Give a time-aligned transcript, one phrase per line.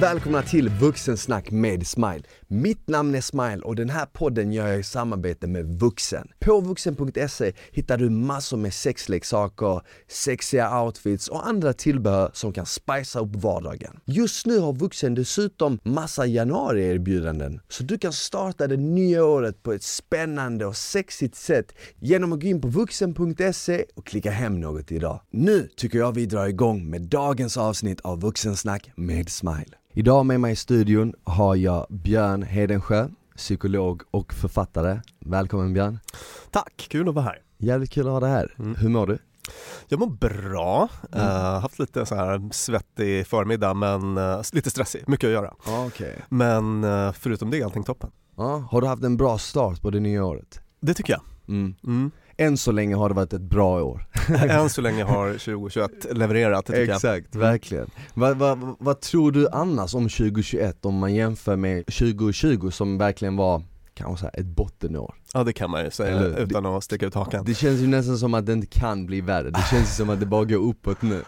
[0.00, 2.22] välkomna till Vuxensnack med Smile.
[2.48, 6.28] Mitt namn är Smile och den här podden gör jag i samarbete med Vuxen.
[6.38, 13.22] På vuxen.se hittar du massor med sexleksaker, sexiga outfits och andra tillbehör som kan spicea
[13.22, 14.00] upp vardagen.
[14.04, 19.72] Just nu har Vuxen dessutom massa januarierbjudanden så du kan starta det nya året på
[19.72, 24.92] ett spännande och sexigt sätt genom att gå in på vuxen.se och klicka hem något
[24.92, 25.20] idag.
[25.30, 29.76] Nu tycker jag vi drar igång med dagens avsnitt av Vuxensnack med Smile.
[29.92, 35.00] Idag med mig i studion har jag Björn Hedensjö, psykolog och författare.
[35.18, 35.98] Välkommen Björn!
[36.50, 37.38] Tack, kul att vara här.
[37.58, 38.54] Jävligt kul att ha dig här.
[38.58, 38.74] Mm.
[38.74, 39.18] Hur mår du?
[39.88, 41.26] Jag mår bra, Mm.
[41.26, 45.54] uh, haft lite så här svettig förmiddag men eh, lite stressig, mycket att göra.
[45.66, 46.16] Ja, okej.
[46.28, 48.10] Men eh, förutom det är allting toppen.
[48.36, 50.60] Ja, har du haft en bra start på det nya året?
[50.80, 51.22] Det tycker jag.
[51.48, 52.10] Mm.
[52.40, 54.06] Än så länge har det varit ett bra år.
[54.48, 56.94] Än så länge har 2021 levererat, det jag.
[56.96, 57.46] Exakt, Mm.
[57.48, 57.90] verkligen.
[58.14, 63.36] Vad vad- vad tror du annars om 2021 om man jämför med 2020 som verkligen
[63.36, 63.62] var
[63.94, 65.14] kanske ett bottenår?
[65.34, 67.44] Ja det kan man ju säga Eller- utan att sticka ut hakan.
[67.44, 70.20] Det känns ju nästan som att det inte kan bli värre, det känns som att
[70.20, 71.22] det bara går uppåt nu.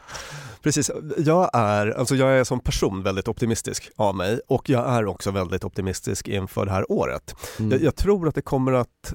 [0.62, 5.06] Precis, jag är, alltså jag är som person väldigt optimistisk av mig och jag är
[5.06, 7.34] också väldigt optimistisk inför det här året.
[7.58, 7.70] Mm.
[7.70, 9.14] Jag, jag tror att det kommer att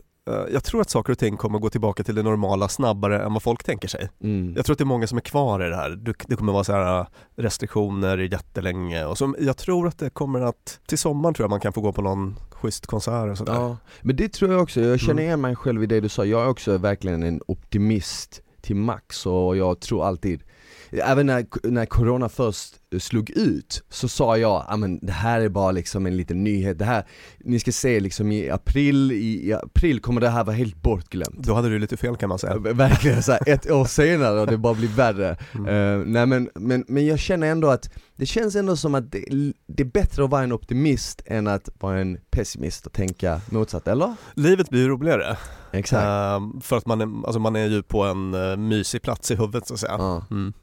[0.54, 3.44] jag tror att saker och ting kommer gå tillbaka till det normala snabbare än vad
[3.44, 4.10] folk tänker sig.
[4.24, 4.54] Mm.
[4.56, 5.90] Jag tror att det är många som är kvar i det här.
[6.28, 10.42] Det kommer vara så här äh, restriktioner jättelänge och så, jag tror att det kommer
[10.42, 13.54] att, till sommaren tror jag man kan få gå på någon schysst konsert och sådär.
[13.54, 15.26] Ja, men det tror jag också, jag känner Mm.
[15.26, 19.26] igen mig själv i det du sa, jag är också verkligen en optimist till max
[19.26, 20.44] och jag tror alltid
[20.92, 25.50] Även när, när corona först slog ut så sa jag, "Ja, men det här är
[25.50, 27.06] bara liksom en liten nyhet, det här,
[27.40, 31.44] ni ska se liksom i april, i, i april kommer det här vara helt bortglömt
[31.44, 32.58] Då hade du lite fel kan man säga.
[32.60, 35.68] Verkligen så här, ett år senare och det bara blir värre Mm.
[35.68, 39.54] Eh, nej men, men, men jag känner ändå att, det känns ändå som att det,
[39.68, 43.88] det är bättre att vara en optimist än att vara en pessimist och tänka motsatt,
[43.88, 44.16] eller?
[44.34, 45.38] Livet blir roligare,
[45.72, 49.32] Exakt Ehm, för att man är, alltså man är ju på en uh, mysig plats
[49.32, 49.96] i huvudet så att säga.
[49.98, 50.26] ja.
[50.32, 50.54] Mm.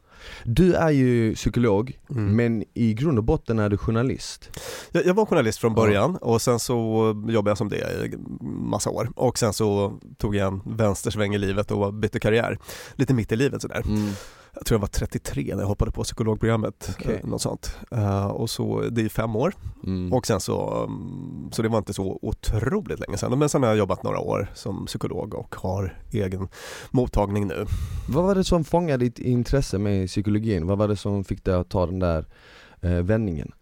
[0.44, 2.36] Du är ju psykolog, Mm.
[2.36, 4.50] men i grund och botten är du journalist
[4.92, 5.76] Jag, jag var journalist från Ja.
[5.76, 6.74] början och sen så
[7.28, 11.38] jobbade jag som det i massa år och sen så tog jag en vänstersväng i
[11.38, 12.58] livet och bytte karriär.
[12.94, 13.82] Lite mitt i livet sådär.
[13.86, 14.10] mm.
[14.54, 17.76] Jag tror jag var 33 när jag hoppade på psykologprogrammet, eh, något sånt.
[17.90, 19.54] Eh, och så, det är fem år
[19.84, 20.12] Mm.
[20.12, 23.38] och sen så, mm, så det var inte så otroligt länge sedan.
[23.38, 26.48] Men sen har jag jobbat några år som psykolog och har egen
[26.90, 27.66] mottagning nu.
[28.08, 30.66] Vad var det som fångade ditt intresse med psykologin?
[30.66, 32.24] Vad var det som fick dig att ta den där
[32.80, 33.52] eh, vändningen?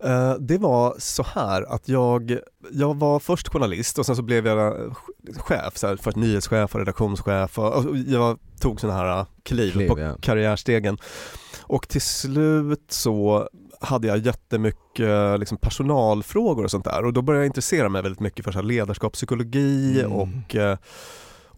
[0.00, 2.38] Eh, Det var så här att jag,
[2.72, 4.94] jag var först journalist och sen så blev jag
[5.36, 9.88] chef, så här, först nyhetschef och redaktionschef och och jag tog sådana här kliv, Kliv,
[9.88, 10.14] på ja.
[10.20, 10.98] karriärstegen.
[11.62, 13.48] Och till slut så
[13.80, 18.20] hade jag jättemycket liksom personalfrågor och sånt där och då började jag intressera mig väldigt
[18.20, 20.12] mycket för så ledarskapspsykologi Mm.
[20.12, 20.78] och eh,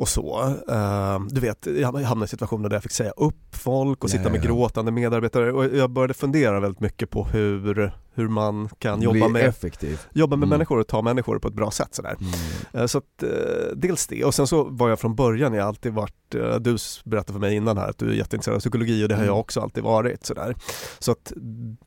[0.00, 0.55] och så.
[0.69, 4.31] Eh, du vet, jag hamnade i situationer där jag fick säga upp folk och sitta
[4.31, 9.28] med gråtande medarbetare och jag började fundera väldigt mycket på hur, hur man kan jobba
[9.28, 10.49] med, effektiv jobba med Mm.
[10.59, 12.16] människor och ta människor på ett bra sätt sådär.
[12.21, 12.33] mm.
[12.72, 13.28] Eh, Så att, eh,
[13.77, 16.77] dels det och sen så var jag från början, jag har alltid varit, eh, du
[17.05, 19.32] berättade för mig innan här att du är jätteintresserad av psykologi och det har Mm.
[19.34, 20.55] jag också alltid varit sådär.
[20.99, 21.32] Så att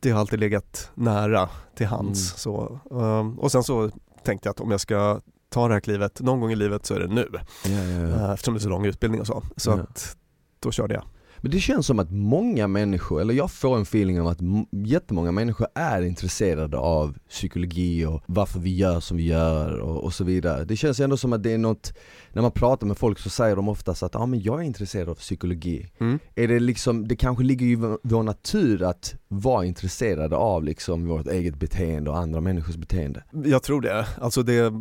[0.00, 2.30] det har alltid legat nära till hands.
[2.30, 2.38] Mm.
[2.38, 3.90] Så, eh, och sen så
[4.24, 5.20] tänkte jag att om jag ska
[5.54, 7.28] ta det här klivet någon gång i livet så är det nu.
[7.32, 8.24] ja, ja.
[8.24, 9.42] Eh, Eftersom det är så lång utbildning och så.
[9.56, 10.16] Så att
[10.60, 11.04] då körde jag.
[11.44, 14.38] Men det känns som att många människor, eller jag får en feeling av att
[14.70, 20.14] jättemånga människor är intresserade av psykologi och varför vi gör som vi gör och, och
[20.14, 20.64] så vidare.
[20.64, 21.92] Det känns ändå som att det är något,
[22.32, 25.08] när man pratar med folk så säger de oftast att ja men jag är intresserad
[25.08, 25.86] av psykologi.
[26.00, 26.18] Mm.
[26.34, 31.08] Är det liksom, det kanske ligger i vår- vår natur att vara intresserade av liksom
[31.08, 33.24] vårt eget beteende och andra människors beteende.
[33.44, 34.06] Jag tror det.
[34.20, 34.72] Alltså det,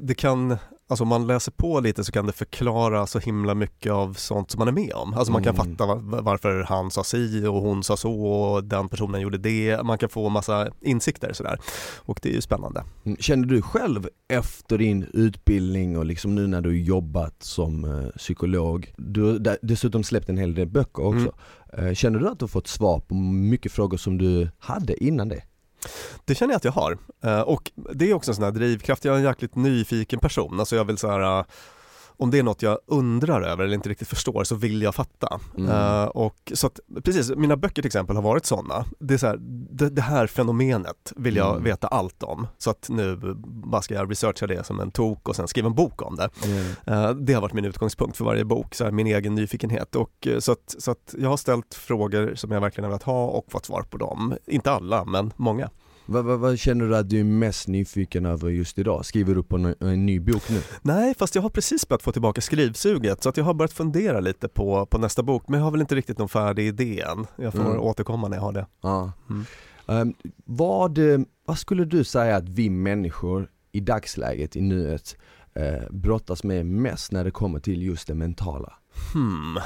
[0.00, 0.56] det kan,
[0.92, 4.50] alltså om man läser på lite så kan det förklara så himla mycket av sånt
[4.50, 5.14] som man är med om.
[5.14, 5.76] Alltså man kan Mm.
[5.76, 9.80] fatta var- varför han sa si och hon sa så och den personen gjorde det.
[9.84, 11.58] Man kan få massa insikter sådär.
[11.96, 12.84] Och det är ju spännande.
[13.04, 18.08] Mm, Känner du själv efter din utbildning och liksom nu när du jobbat som eh,
[18.18, 21.32] psykolog, du har dessutom släppt en hel del böcker också.
[21.78, 25.28] Eh, känner du att du har fått svar på mycket frågor som du hade innan
[25.28, 25.42] det?
[26.24, 26.98] Det känner jag att jag har.
[27.24, 29.04] Eh, Och det är också en sån här drivkraft.
[29.04, 30.60] Jag är en jäkligt nyfiken person.
[30.60, 31.44] Alltså jag vill så här eh,
[32.16, 35.40] om det är något jag undrar över eller inte riktigt förstår så vill jag fatta.
[35.58, 35.70] Mm.
[35.70, 38.84] Eh, och så att, precis, mina böcker till exempel har varit sådana.
[38.98, 39.36] Det, är så här,
[39.70, 41.64] det, det här fenomenet vill jag Mm.
[41.64, 42.46] veta allt om.
[42.58, 45.74] Så att nu bara ska jag researcha det som en tok och sen skriva en
[45.74, 46.28] bok om det.
[46.86, 49.96] Eh, Det har varit min utgångspunkt för varje bok, så här, min egen nyfikenhet.
[49.96, 53.26] Och, så, att, så att jag har ställt frågor som jag verkligen har velat ha
[53.26, 54.34] och fått svar på dem.
[54.46, 55.70] Inte alla, men många.
[56.06, 59.04] Vad, vad, vad känner du att du är mest nyfiken över just idag?
[59.04, 60.60] Skriver du på en, en ny bok nu?
[60.82, 64.20] Nej, fast jag har precis börjat få tillbaka skrivsuget så att jag har börjat fundera
[64.20, 67.26] lite på, på nästa bok men jag har väl inte riktigt någon färdig idé än.
[67.36, 67.80] Jag får Mm.
[67.80, 68.66] återkomma när jag har det.
[68.82, 69.12] Ja.
[69.30, 69.44] Mm.
[69.86, 70.14] Ehm,
[70.44, 75.16] vad, eh, vad skulle du säga att vi människor i dagsläget, i nuet,
[75.54, 78.72] eh, brottas med mest när det kommer till just det mentala?
[79.12, 79.58] Hmm.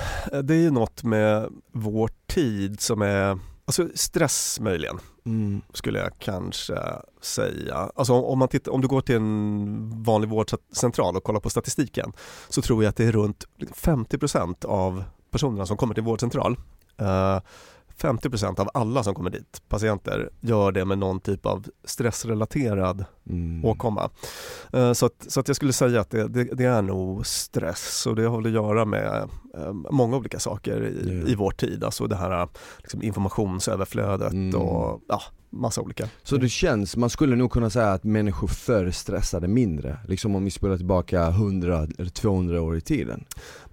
[0.46, 5.62] Det är ju något med vår tid som är, alltså stress möjligen Mm.
[5.72, 6.74] skulle jag kanske
[7.20, 7.90] säga.
[7.94, 12.12] Alltså om, man tittar, om du går till en vanlig vårdcentral och kollar på statistiken
[12.48, 16.56] så tror jag att det är runt 50% av personerna som kommer till vårdcentral
[16.96, 17.40] eh,
[17.98, 23.64] 50% av alla som kommer dit, patienter, gör det med någon typ av stressrelaterad Mm.
[23.64, 24.10] åkomma.
[24.72, 28.06] Eh, Så att, så att jag skulle säga att det, det, det är nog stress
[28.06, 29.28] och det har väl att göra med
[29.58, 31.28] eh, många olika saker i, Ja.
[31.28, 31.84] i vår tid.
[31.84, 34.60] Alltså det här liksom informationsöverflödet Mm.
[34.60, 35.20] och ja,
[35.50, 36.08] massa olika.
[36.22, 40.44] Så det känns, man skulle nog kunna säga att människor förr stressade mindre, liksom om
[40.44, 43.24] vi spelar tillbaka 100 eller 200 år i tiden.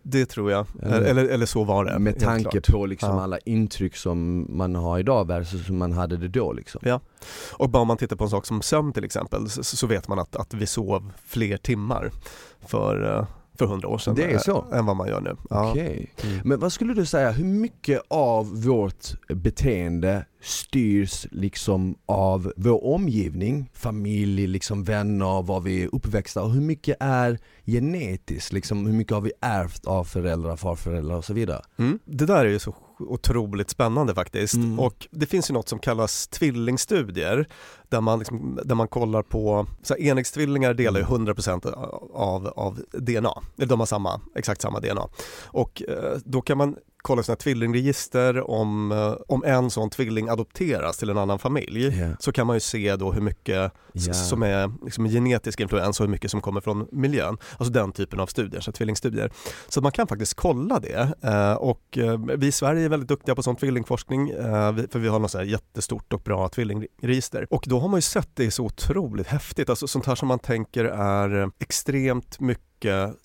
[0.05, 1.99] Det tror jag, Eller- eller, eller så var det.
[1.99, 3.23] Med tanke på liksom Ja.
[3.23, 6.81] alla intryck som man har idag versus som man hade det då liksom.
[6.85, 6.99] Ja.
[7.51, 10.07] Och bara om man tittar på en sak som sömn till exempel så, så vet
[10.07, 12.11] man att, att vi sov fler timmar
[12.67, 13.25] för, eh,
[13.57, 14.57] för 100 år sedan Det är så?
[14.71, 15.35] ä- än vad man gör nu.
[15.49, 15.69] Ja.
[15.69, 16.13] Okej.
[16.23, 16.39] Mm.
[16.43, 23.69] Men vad skulle du säga, hur mycket av vårt beteende styrs liksom av vår omgivning,
[23.73, 29.13] familj, liksom vänner, var vi är uppväxta och hur mycket är genetiskt, liksom hur mycket
[29.13, 31.61] har vi ärvt av föräldrar, farföräldrar och så vidare?
[31.77, 31.99] Mm.
[32.05, 32.75] Det där är ju så
[33.07, 34.53] otroligt spännande faktiskt.
[34.53, 34.79] Mm.
[34.79, 37.47] Och det finns ju något som kallas tvillingstudier
[37.89, 41.73] där man, liksom, där man kollar på, så här, enäggstvillingar delar ju 100%
[42.13, 45.07] av, av DNA, eller de har samma, exakt samma DNA.
[45.43, 50.97] Och eh, då kan man kolla sina tvillingregister om, eh, om en sån tvilling adopteras
[50.97, 51.99] till en annan familj.
[51.99, 52.07] Ja.
[52.19, 54.13] Så kan man ju se då hur mycket Ja.
[54.13, 57.37] som är liksom genetisk influens och hur mycket som kommer från miljön.
[57.57, 59.31] Alltså den typen av studier, så tvillingstudier.
[59.69, 63.35] Så man kan faktiskt kolla det eh, och eh, vi i Sverige är väldigt duktiga
[63.35, 64.25] på sån tvillingforskning
[64.75, 67.47] vi- för vi har något så här jättestort och bra tvillingregister.
[67.49, 70.27] Och då har man ju sett det är så otroligt häftigt, alltså sånt här som
[70.27, 72.63] man tänker är extremt mycket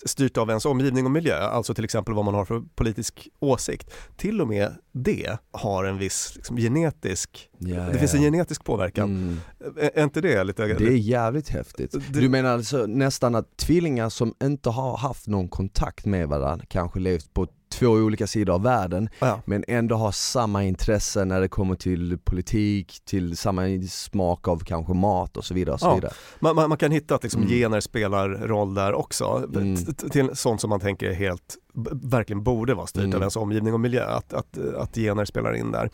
[0.05, 3.91] styrt av ens omgivning och miljö, alltså till exempel vad man har för politisk åsikt.
[4.17, 9.09] Till och med det har en viss liksom, genetisk, Ja, det finns en genetisk påverkan.
[9.09, 9.37] Mm.
[9.81, 10.65] Är, är inte det lite...
[10.65, 11.91] Det är jävligt häftigt.
[11.91, 16.65] Det- Du menar alltså nästan att tvillingar som inte har haft någon kontakt med varandra,
[16.69, 19.41] kanske levt på två olika sidor av världen, ja.
[19.45, 24.93] men ändå har samma intresse när det kommer till politik, till samma smak av kanske
[24.93, 25.73] mat och så vidare.
[25.73, 25.95] Och så Ja.
[25.95, 26.11] vidare.
[26.39, 27.53] man, man, man kan hitta att liksom Mm.
[27.53, 29.75] gener spelar roll där också, Mm.
[30.11, 33.15] till sånt som man tänker helt, b- verkligen borde vara styrt Mm.
[33.15, 35.89] av ens omgivning och miljö, att, att, att gener spelar in där.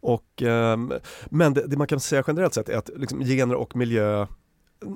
[0.00, 0.92] Och, ehm,
[1.30, 4.26] men det, det man kan säga generellt sett är att liksom gener och miljö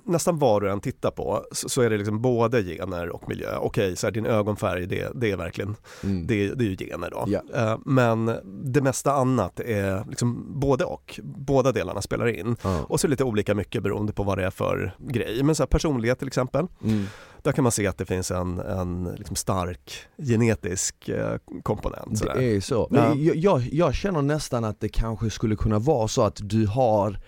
[0.04, 3.56] Nästan vad du än tittar på så, så är det liksom både gener och miljö.
[3.56, 6.26] Okej, så här, din ögonfärg det, det är verkligen, Mm.
[6.26, 7.26] det, det är ju gener då.
[7.54, 8.26] Eh, Men
[8.64, 12.56] det mesta annat är liksom både och, båda delarna spelar in.
[12.62, 12.80] Ja.
[12.88, 15.42] Och så lite olika mycket beroende på vad det är för grej.
[15.42, 17.04] Men så här, personlighet till exempel, Mm.
[17.44, 22.18] Där kan man se att det finns en, en liksom stark genetisk eh, komponent.
[22.18, 22.34] sådär.
[22.36, 22.88] Det är så.
[22.90, 26.66] Men jag, jag, jag känner nästan att det kanske skulle kunna vara så att du
[26.66, 27.18] har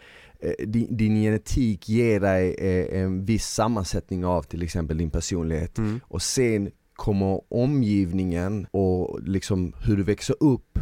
[0.41, 5.79] eh, din, din genetik ger dig eh, en viss sammansättning av till exempel din personlighet
[5.79, 6.01] Mm.
[6.09, 10.79] och sen kommer omgivningen och liksom hur du växer upp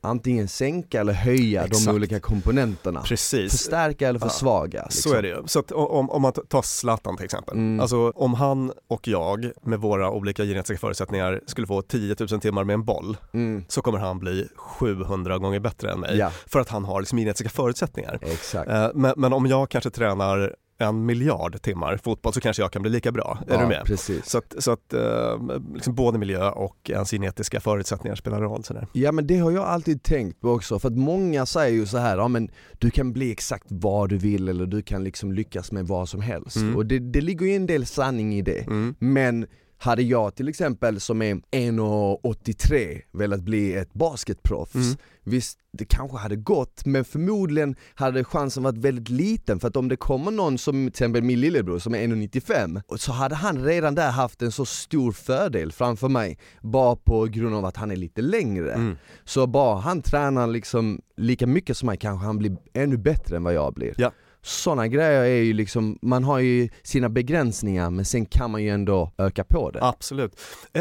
[0.00, 1.86] antingen sänka eller höja Exakt.
[1.86, 3.00] de olika komponenterna.
[3.02, 3.52] Precis.
[3.52, 4.82] Förstärka eller Ja, försvaga.
[4.84, 5.10] Liksom.
[5.12, 5.42] Så är det ju.
[5.46, 7.54] Så att om, om man tar Zlatan till exempel.
[7.54, 7.80] Mm.
[7.80, 12.64] Alltså om han och jag med våra olika genetiska förutsättningar skulle få 10 000 timmar
[12.64, 13.64] med en boll Mm.
[13.68, 16.16] så kommer han bli 700 gånger bättre än mig.
[16.18, 18.18] Ja, För att han har liksom genetiska förutsättningar.
[18.22, 18.70] exakt.
[18.70, 22.82] Eh, Men, men om jag kanske tränar en miljard timmar fotboll så kanske jag kan
[22.82, 23.38] bli lika bra.
[23.48, 23.82] Är ja, du med?
[23.84, 24.26] Precis.
[24.26, 28.64] Så att, så att eh, liksom både miljö och ens genetiska förutsättningar spelar roll.
[28.64, 28.86] Sådär.
[28.92, 31.98] Ja men det har jag alltid tänkt på också, för att många säger ju så
[31.98, 35.72] här, ja men du kan bli exakt vad du vill eller du kan liksom lyckas
[35.72, 36.56] med vad som helst.
[36.56, 36.76] Mm.
[36.76, 38.66] Och det, det ligger ju en del sanning i det.
[38.66, 38.94] Mm.
[38.98, 39.46] Men
[39.78, 44.96] hade jag till exempel som är 1,83 velat bli ett basketproffs, Mm.
[45.24, 49.88] visst det kanske hade gått men förmodligen hade chansen varit väldigt liten för att om
[49.88, 53.94] det kommer någon som till exempel min lillebror som är 1,95 så hade han redan
[53.94, 57.96] där haft en så stor fördel framför mig bara på grund av att han är
[57.96, 58.72] lite längre.
[58.72, 58.96] Mm.
[59.24, 63.44] Så bara han tränar liksom lika mycket som mig kanske han blir ännu bättre än
[63.44, 63.94] vad jag blir.
[63.96, 64.12] Ja.
[64.46, 68.70] Sådana grejer är ju liksom, man har ju sina begränsningar men sen kan man ju
[68.70, 69.78] ändå öka på det.
[69.82, 70.40] Absolut.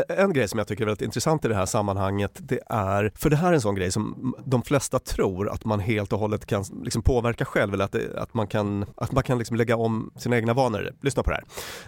[0.09, 3.29] En grej som jag tycker är väldigt intressant i det här sammanhanget det är, för
[3.29, 6.45] det här är en sån grej som de flesta tror att man helt och hållet
[6.45, 9.75] kan liksom påverka själv eller att, det, att man kan, att man kan liksom lägga
[9.77, 10.91] om sina egna vanor.
[11.01, 11.41] Lyssna på det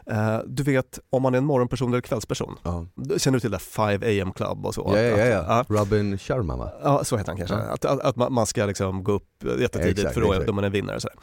[0.08, 0.36] här.
[0.38, 2.86] Eh, Du vet om man är en morgonperson eller kvällsperson, Ja.
[3.18, 4.92] känner du till det 5 am club och så?
[4.96, 5.76] Ja, ja, ja, Att- ja.
[5.76, 6.72] Robin Sharma va?
[6.84, 7.56] Ja, så heter han kanske.
[7.56, 7.62] Ja.
[7.62, 10.70] Att, att, att man- ska liksom gå upp jättetidigt Exakt, för då är man är
[10.70, 10.96] vinnare.
[10.96, 11.18] Och, sådär.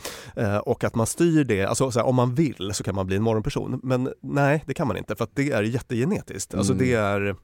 [0.45, 3.07] Eh, och att man styr det, alltså så här, om man vill så kan man
[3.07, 3.81] bli en morgonperson.
[3.83, 6.55] Men nej, det kan man inte för att det är jättegenetiskt.
[6.55, 6.85] Alltså Mm.
[6.85, 7.37] det är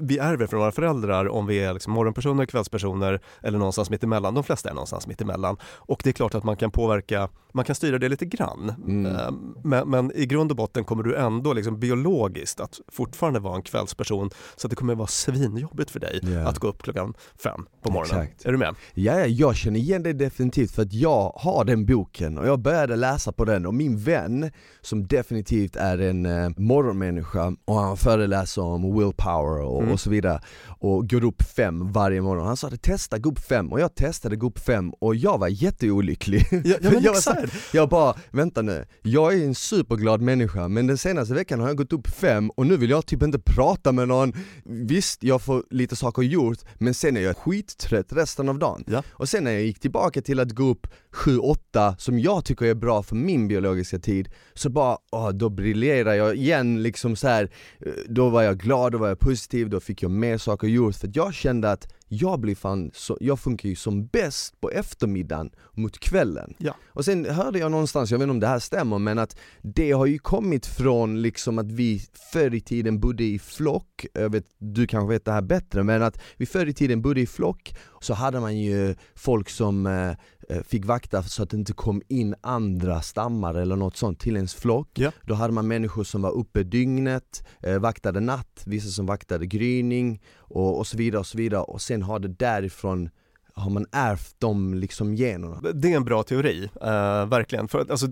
[0.00, 4.34] vi ärver från våra föräldrar om vi är liksom morgonpersoner, kvällspersoner eller någonstans mitt emellan.
[4.34, 5.56] De flesta är någonstans mitt emellan.
[5.64, 8.68] Och det är klart att man kan påverka, man kan styra det lite grann.
[8.86, 9.06] Mm.
[9.16, 9.30] Eh,
[9.64, 13.62] Men, men i grund och botten kommer du ändå liksom biologiskt att fortfarande vara en
[13.62, 14.30] kvällsperson.
[14.56, 16.48] Så det kommer vara svinjobbigt för dig Ja.
[16.48, 18.22] att gå upp klockan fem på morgonen.
[18.24, 18.46] Exakt.
[18.46, 18.74] Är du med?
[18.94, 22.58] Ja, ja, jag känner igen det definitivt för att jag har den boken och jag
[22.60, 27.96] började läsa på den och min vän som definitivt är en eh, morgonmänniska och han
[27.96, 29.92] föreläser om willpower och, Mm.
[29.94, 30.40] och så vidare
[30.80, 32.46] och går upp fem varje morgon.
[32.46, 35.38] Han sa att testa gå upp fem och jag testade gå upp fem och jag
[35.38, 36.46] var jätteolycklig.
[36.50, 37.74] Ja, ja jag, var så, exakt.
[37.74, 41.76] jag bara, vänta nu, jag är en superglad människa men den senaste veckan har jag
[41.76, 44.32] gått upp fem och nu vill jag typ inte prata med någon.
[44.64, 48.84] Visst, jag får lite saker gjort men sen är jag skittrött resten av dagen.
[48.86, 49.02] Ja.
[49.10, 52.74] Och sen när jag gick tillbaka till att gå upp 7-8 som jag tycker är
[52.74, 57.50] bra för min biologiska tid så bara, åh, då briljerar jag igen liksom så här.
[57.80, 60.94] eh, Då var jag glad, då var jag positiv, då fick jag mer saker gjort
[60.96, 65.50] för jag kände att jag blir fan, så, jag funkar ju som bäst på eftermiddagen
[65.72, 66.54] mot kvällen.
[66.58, 66.76] Ja.
[66.86, 69.92] Och sen hörde jag någonstans, jag vet inte om det här stämmer, men att det
[69.92, 72.02] har ju kommit från liksom att vi
[72.32, 76.02] förr i tiden bodde i flock, jag vet, du kanske vet det här bättre, men
[76.02, 80.10] att vi förr i tiden bodde i flock, så hade man ju folk som eh,
[80.48, 84.36] eh, fick vakta så att det inte kom in andra stammar eller något sånt till
[84.36, 84.88] ens flock.
[84.94, 85.12] Ja.
[85.22, 90.22] Då hade man människor som var uppe dygnet, eh, vaktade natt, vissa som vaktade gryning
[90.36, 93.10] och, och så vidare och så vidare och sen har det därifrån
[93.54, 95.60] har man ärvt de liksom generna.
[95.74, 97.68] Det är en bra teori, eh, verkligen.
[97.68, 98.06] För att, alltså,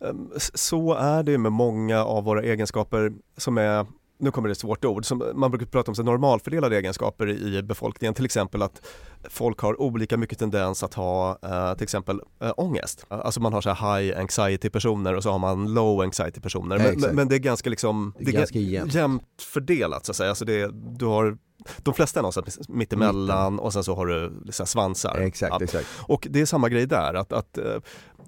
[0.00, 0.14] eh,
[0.54, 3.86] så är det med många av våra egenskaper som är
[4.22, 7.62] nu kommer det ett svårt ord, som man brukar prata om så normalfördelade egenskaper i
[7.62, 8.86] befolkningen, till exempel att
[9.30, 13.06] folk har olika mycket tendens att ha eh, till exempel eh, ångest.
[13.08, 16.76] Alltså man har så här high anxiety personer och så har man low anxiety personer.
[16.76, 17.14] Ja, Men, exakt.
[17.14, 18.94] men, det är ganska liksom, Det är ganska ga- jämnt.
[18.94, 20.28] jämnt fördelat så att säga.
[20.28, 21.38] Alltså det, du har,
[21.78, 25.18] de flesta är någonstans mittemellan och sen så har du så svansar.
[25.18, 25.64] Exakt, Ja.
[25.64, 25.86] exakt.
[26.00, 27.64] Och det är samma grej där, att, att eh,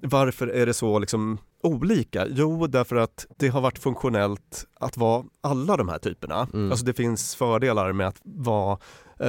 [0.02, 2.26] varför är det så liksom olika?
[2.30, 6.48] Jo, därför att det har varit funktionellt att vara alla de här typerna.
[6.54, 6.70] Mm.
[6.70, 8.78] Alltså det finns fördelar med att vara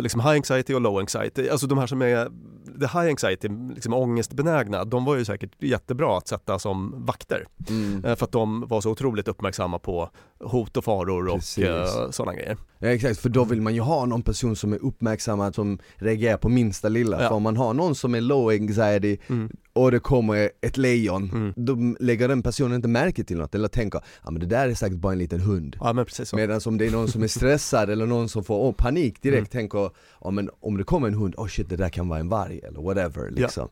[0.02, 1.50] liksom high anxiety och low anxiety.
[1.50, 2.26] Alltså de här som är
[2.80, 7.48] the high anxiety, liksom ångestbenägna, de var ju säkert jättebra att sätta som vakter.
[7.70, 8.06] Mm.
[8.06, 10.10] Eh, För att de var så otroligt uppmärksamma på
[10.46, 12.58] hot och faror och eh, sådana grejer.
[12.80, 16.38] Ja, exakt, för då vill man ju ha någon person som är uppmärksammad, som reagerar
[16.38, 17.22] på minsta lilla.
[17.22, 17.28] Ja.
[17.30, 19.50] För om man har någon som är low anxiety Mm.
[19.74, 21.54] och det kommer ett lejon, Mm.
[21.56, 24.74] då lägger den personen inte märke till något eller tänker ja men det där är
[24.74, 25.76] säkert bara en liten hund.
[25.80, 26.36] Ja men precis så.
[26.36, 29.38] Medan om det är någon som är stressad eller någon som får oh, panik direkt
[29.38, 29.62] Mm.
[29.62, 29.90] tänker
[30.22, 32.60] ja, men om det kommer en hund, oh shit det där kan vara en varg
[32.60, 33.70] eller whatever liksom.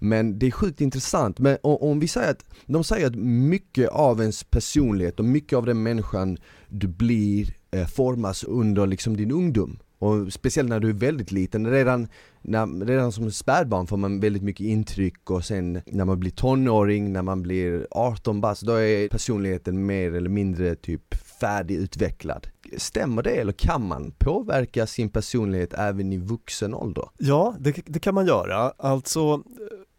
[0.00, 4.20] Men det är sjukt intressant, men om vi säger att, de säger att mycket av
[4.20, 6.36] ens personlighet och mycket av den människan
[6.68, 9.78] du blir eh, formas under liksom din ungdom.
[10.00, 12.08] Och speciellt när du är väldigt liten, redan,
[12.42, 17.12] när, redan som spädbarn får man väldigt mycket intryck och sen när man blir tonåring,
[17.12, 22.46] när man blir 18 bast, då är personligheten mer eller mindre typ färdigutvecklad.
[22.76, 27.04] Stämmer det eller kan man påverka sin personlighet även i vuxen ålder?
[27.18, 28.72] Ja, det, det kan man göra.
[28.78, 29.42] Alltså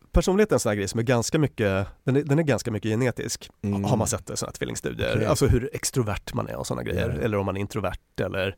[0.10, 2.44] eh, personligheten är en sån här grej som är ganska mycket, den är, den är
[2.44, 3.50] ganska mycket genetisk.
[3.62, 3.84] Mm.
[3.84, 5.14] Har man sett i sådana här tvillingstudier.
[5.16, 5.26] Okej.
[5.26, 7.16] Alltså hur extrovert man är och sådana grejer.
[7.18, 7.24] Ja.
[7.26, 8.56] Eller om man är introvert eller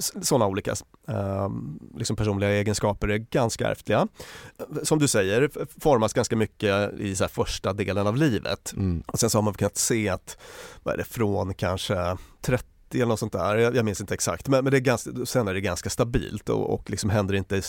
[0.00, 0.74] sådana olika
[1.08, 4.08] ehm, liksom personliga egenskaper är ganska ärftliga.
[4.82, 5.50] Som du säger,
[5.80, 8.72] formas ganska mycket i så här första delen av livet.
[8.76, 9.02] Mm.
[9.06, 10.38] Och sen så har man kunnat se att,
[10.82, 14.48] vad är det, från kanske 30 eller något sånt där, jag, jag minns inte exakt.
[14.48, 17.62] Men, men det är ganska, sen är det ganska stabilt och, och liksom händer inte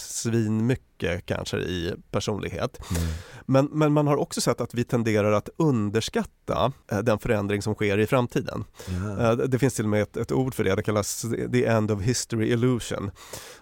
[0.98, 2.80] svinmycket kanske i personlighet.
[2.92, 3.04] Mm.
[3.46, 7.74] Men, men man har också sett att vi tenderar att underskatta eh, den förändring som
[7.74, 8.64] sker i framtiden.
[8.90, 9.38] Yeah.
[9.38, 12.02] Det finns till och med ett, ett, ord för det, det kallas the end of
[12.02, 13.12] history illusion.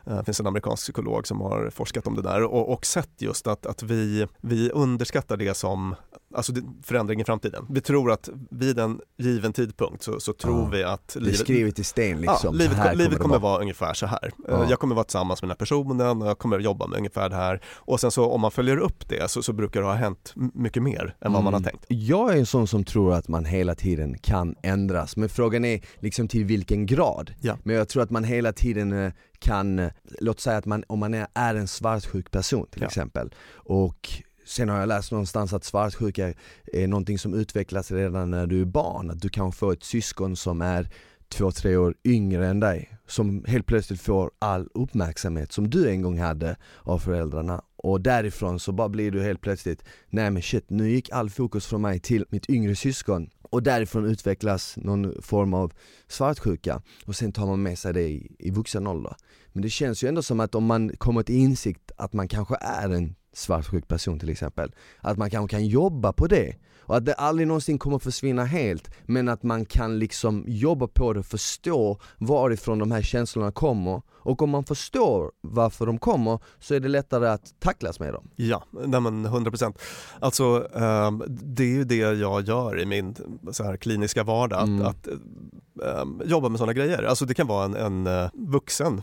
[0.07, 3.21] Eh, det finns en amerikansk psykolog som har forskat om det där och, och sett
[3.21, 5.95] just att, att vi, vi underskattar det som
[6.35, 7.65] alltså förändring i framtiden.
[7.69, 11.33] Vi tror att vid en given tidpunkt så, så tror ja, vi att livet...
[11.33, 12.39] Det är skrivet i sten liksom.
[12.43, 13.51] Ja, livet, kommer, livet kommer vara.
[13.51, 14.31] vara ungefär så här.
[14.47, 14.69] Ja.
[14.69, 17.35] Jag kommer vara tillsammans med den här personen och jag kommer jobba med ungefär det
[17.35, 17.61] här.
[17.65, 20.83] Och sen så om man följer upp det så, så brukar det ha hänt mycket
[20.83, 21.43] mer än vad mm.
[21.43, 21.63] man har mm.
[21.63, 21.85] tänkt.
[21.87, 25.81] Jag är en sån som tror att man hela tiden kan ändras, men frågan är
[25.99, 27.33] liksom till vilken grad.
[27.41, 27.57] Ja.
[27.63, 29.89] Men jag tror att man hela tiden eh, kan,
[30.19, 32.87] låt säga att man, om man är, är en svartsjuk person till ja.
[32.87, 36.33] exempel och Sen har jag läst någonstans att svartsjuka
[36.73, 40.35] är någonting som utvecklas redan när du är barn, att du kan få ett syskon
[40.35, 40.89] som är
[41.29, 46.01] två, tre år yngre än dig som helt plötsligt får all uppmärksamhet som du en
[46.01, 47.61] gång hade av föräldrarna.
[47.75, 51.65] Och därifrån så bara blir du helt plötsligt, nej men shit nu gick all fokus
[51.65, 53.29] från mig till mitt yngre syskon.
[53.41, 55.73] Och därifrån utvecklas någon form av
[56.07, 56.81] svartsjuka.
[57.05, 59.15] Och sen tar man med sig det i, i vuxen ålder.
[59.53, 62.55] Men det känns ju ändå som att om man kommer till insikt att man kanske
[62.61, 66.55] är en svartsjuk person till exempel, att man kanske kan jobba på det
[66.85, 71.13] och att det aldrig någonsin kommer försvinna helt men att man kan liksom jobba på
[71.13, 76.39] det och förstå varifrån de här känslorna kommer och om man förstår varför de kommer
[76.59, 78.29] så är det lättare att tacklas med dem.
[78.35, 79.77] Ja, nej men 100%.
[80.19, 83.15] Alltså um, det är ju det jag gör i min
[83.51, 84.85] så här, kliniska vardag, mm.
[84.85, 85.13] att, att
[85.75, 87.03] um, jobba med sådana grejer.
[87.03, 89.01] Alltså det kan vara en, en uh, vuxen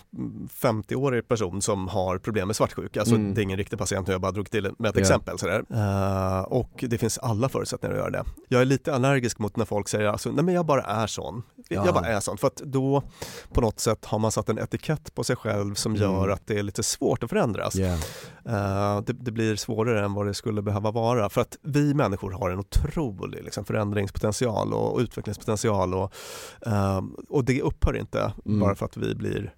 [0.61, 3.35] 50-årig person som har problem med svartsjuka, alltså mm.
[3.35, 4.97] det är ingen riktig patient, jag bara drog till med ett yeah.
[4.97, 5.64] exempel sådär.
[5.71, 8.25] Uh, och det finns alla förutsättningar att göra det.
[8.49, 11.43] Jag är lite allergisk mot när folk säger alltså, nej men jag bara är sån.
[11.69, 11.87] Ja.
[11.87, 13.02] Jag bara är sån, för att då
[13.52, 16.02] på något sätt har man satt en etikett på sig själv som mm.
[16.02, 17.76] gör att det är lite svårt att förändras.
[17.76, 17.99] Yeah.
[18.47, 22.31] Uh, det, det, blir svårare än vad det skulle behöva vara för att vi människor
[22.31, 26.14] har en otrolig liksom, förändringspotential och, och utvecklingspotential och,
[26.66, 28.61] uh, och det upphör inte mm.
[28.61, 29.54] bara för att vi blir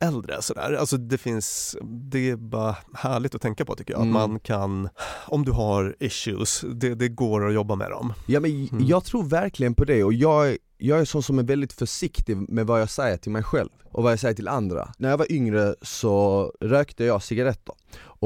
[0.00, 0.72] äldre sådär.
[0.72, 4.02] Alltså det finns, det är bara härligt att tänka på tycker jag.
[4.02, 4.16] Mm.
[4.16, 4.88] Att man kan,
[5.26, 8.12] om du har issues, det, det går att jobba med dem.
[8.26, 8.86] Ja men mm.
[8.86, 12.66] jag tror verkligen på det och jag, jag är sån som är väldigt försiktig med
[12.66, 14.92] vad jag säger till mig själv och vad jag säger till andra.
[14.98, 17.74] När jag var yngre så rökte jag cigaretter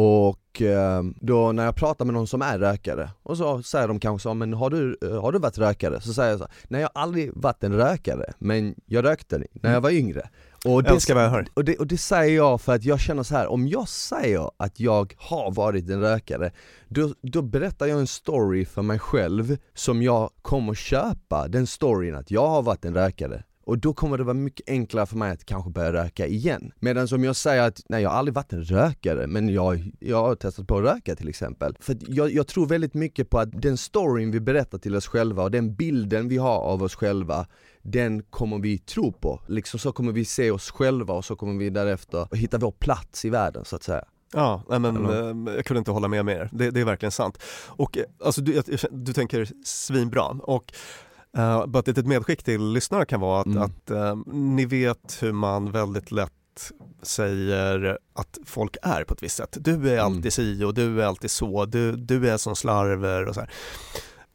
[0.00, 4.00] och eh, då när jag pratar med någon som är rökare och så säger de
[4.00, 6.00] kanske så, men har du, eh, har du varit rökare?
[6.00, 9.72] Så säger jag så, nej jag har aldrig varit en rökare, men jag rökte när
[9.72, 10.28] jag var yngre.
[10.64, 11.46] Och det, Älskar vad jag hör.
[11.54, 14.50] Och det, och det säger jag för att jag känner så här, om jag säger
[14.56, 16.50] att jag har varit en rökare,
[16.88, 22.14] då, då berättar jag en story för mig själv som jag kommer köpa, den storyn
[22.14, 25.32] att jag har varit en rökare och då kommer det vara mycket enklare för mig
[25.32, 26.72] att kanske börja röka igen.
[26.80, 30.22] Medan om jag säger att, nej jag har aldrig varit en rökare, men jag, jag
[30.22, 31.76] har testat på att röka till exempel.
[31.80, 35.42] För jag, jag tror väldigt mycket på att den storyn vi berättar till oss själva
[35.42, 37.46] och den bilden vi har av oss själva
[37.82, 39.40] den kommer vi tro på.
[39.48, 43.24] Liksom så kommer vi se oss själva och så kommer vi därefter hitta vår plats
[43.24, 44.04] i världen så att säga.
[44.32, 45.50] Ja, nej men Eller?
[45.50, 46.48] Eh, jag kunde inte hålla med mer.
[46.52, 47.38] Det, det är verkligen sant.
[47.66, 50.72] Och eh, alltså du, du tänker svinbra och
[51.38, 53.62] Uh, bara ett litet medskick till lyssnare kan vara att, mm.
[53.62, 56.32] att uh, ni vet hur man väldigt lätt
[57.02, 59.56] säger att folk är på ett visst sätt.
[59.60, 60.04] Du är mm.
[60.04, 63.50] alltid si och du är alltid så, du, du är som slarver och så här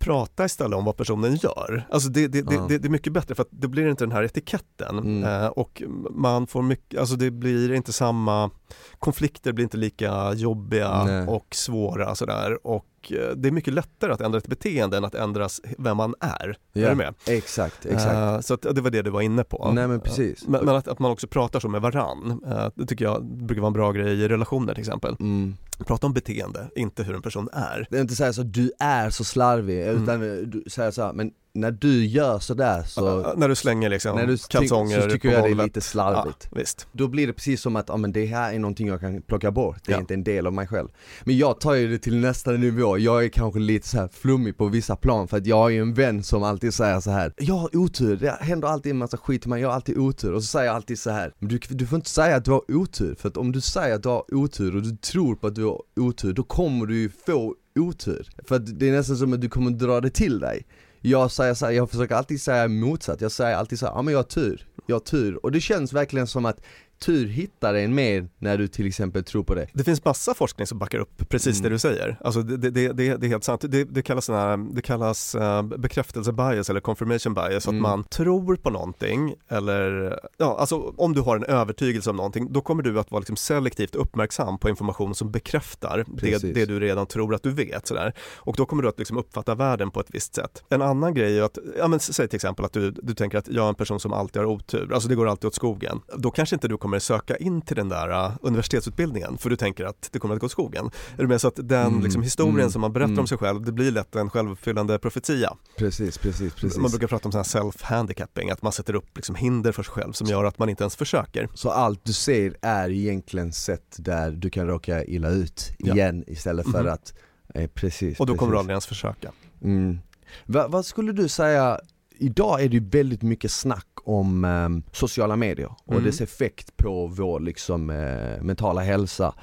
[0.04, 1.88] prata istället om vad personen gör.
[1.90, 2.66] Alltså det, det, ja.
[2.70, 5.24] det, det, är mycket bättre för att det blir inte den här etiketten mm.
[5.24, 8.52] eh, och man får mycket, alltså det blir inte samma,
[9.00, 11.28] konflikter blir inte lika jobbiga Nej.
[11.28, 15.16] och svåra sådär och Eh, det är mycket lättare att ändra ett beteende än att
[15.16, 16.58] ändra vem man är.
[16.74, 17.14] Ja, är du med?
[17.28, 18.14] Exakt, exakt.
[18.14, 19.72] Uh, så det var det du var inne på.
[19.72, 20.44] Nej men precis.
[20.44, 23.26] Uh, men, men att, att, man också pratar så med varann, uh, det tycker jag
[23.26, 25.16] brukar vara en bra grej i relationer till exempel.
[25.20, 25.56] Mm.
[25.86, 27.88] Prata om beteende, inte hur en person är.
[27.90, 30.04] Det är inte så så du är så slarvig, mm.
[30.04, 34.16] utan du säger så här, men när du gör sådär så När du slänger liksom
[34.16, 36.88] när du kalsonger så tycker jag det är lite slarvigt ja, visst.
[36.92, 39.52] Då blir det precis som att, ja men det här är någonting jag kan plocka
[39.52, 40.00] bort, det är ja.
[40.00, 40.88] inte en del av mig själv
[41.24, 44.58] Men jag tar ju det till nästa nivå, jag är kanske lite så här flummig
[44.58, 47.34] på vissa plan för att jag har ju en vän som alltid säger så här.
[47.38, 50.44] Jag har otur, det händer alltid en massa skit mig, jag har alltid otur och
[50.44, 51.34] så säger jag alltid så här.
[51.40, 53.96] Men du, du får inte säga att du har otur, för att om du säger
[53.96, 56.96] att du har otur och du tror på att du har otur, då kommer du
[56.96, 58.30] ju få otur.
[58.48, 60.66] För att det är nästan som att du kommer dra det till dig
[61.06, 64.02] jag säger så här, jag försöker alltid säga motsatt, jag säger alltid så här, ja
[64.02, 65.46] men jag har tur, jag har tur.
[65.46, 66.62] Och det känns verkligen som att
[67.08, 69.68] natur hittar en mer när du till exempel tror på det.
[69.74, 71.64] Det finns massa forskning som backar upp precis Mm.
[71.64, 72.18] det du säger.
[72.22, 73.66] Alltså det, det, det, det är helt sant.
[73.68, 77.68] Det, kallas, här, det kallas uh, bekräftelsebias eller confirmation bias.
[77.68, 77.76] Mm.
[77.76, 82.54] Att man tror på någonting eller, ja alltså om du har en övertygelse om någonting
[82.54, 86.06] då kommer du att vara liksom selektivt uppmärksam på information som bekräftar
[86.54, 87.88] det du redan tror att du vet.
[87.88, 88.14] Sådär.
[88.36, 90.64] Och då kommer du att liksom uppfatta världen på ett visst sätt.
[90.70, 93.48] En annan grej är att, ja men säg till exempel att du, du tänker att
[93.48, 96.02] jag är en person som alltid har otur, alltså det går alltid åt skogen.
[96.18, 99.86] Då kanske inte du kommer söka in till den där uh, universitetsutbildningen för du tänker
[99.86, 100.90] att det kommer att gå åt skogen.
[101.18, 101.42] Är du med?
[101.42, 103.20] Så att den Mm, liksom, historien mm, som man berättar mm.
[103.20, 105.54] om sig själv, det blir lätt en självuppfyllande profetia.
[105.78, 106.78] Precis, precis, precis.
[106.78, 110.28] Man brukar prata om self-handicapping, att man sätter upp liksom hinder för sig själv som
[110.28, 111.48] gör att man inte ens försöker.
[111.54, 115.94] Så allt du ser är egentligen sätt där du kan råka illa ut Ja.
[115.94, 116.94] igen istället för Mhm.
[116.94, 117.14] att,
[117.54, 118.20] eh, precis.
[118.20, 118.60] Och då kommer du precis.
[118.60, 119.32] aldrig ens försöka.
[119.64, 120.00] Mm.
[120.46, 121.80] Va, vad skulle du säga,
[122.24, 126.04] idag är det ju väldigt mycket snack om ehm, sociala medier och Mm.
[126.06, 129.34] dess effekt på vår liksom, eh, mentala hälsa.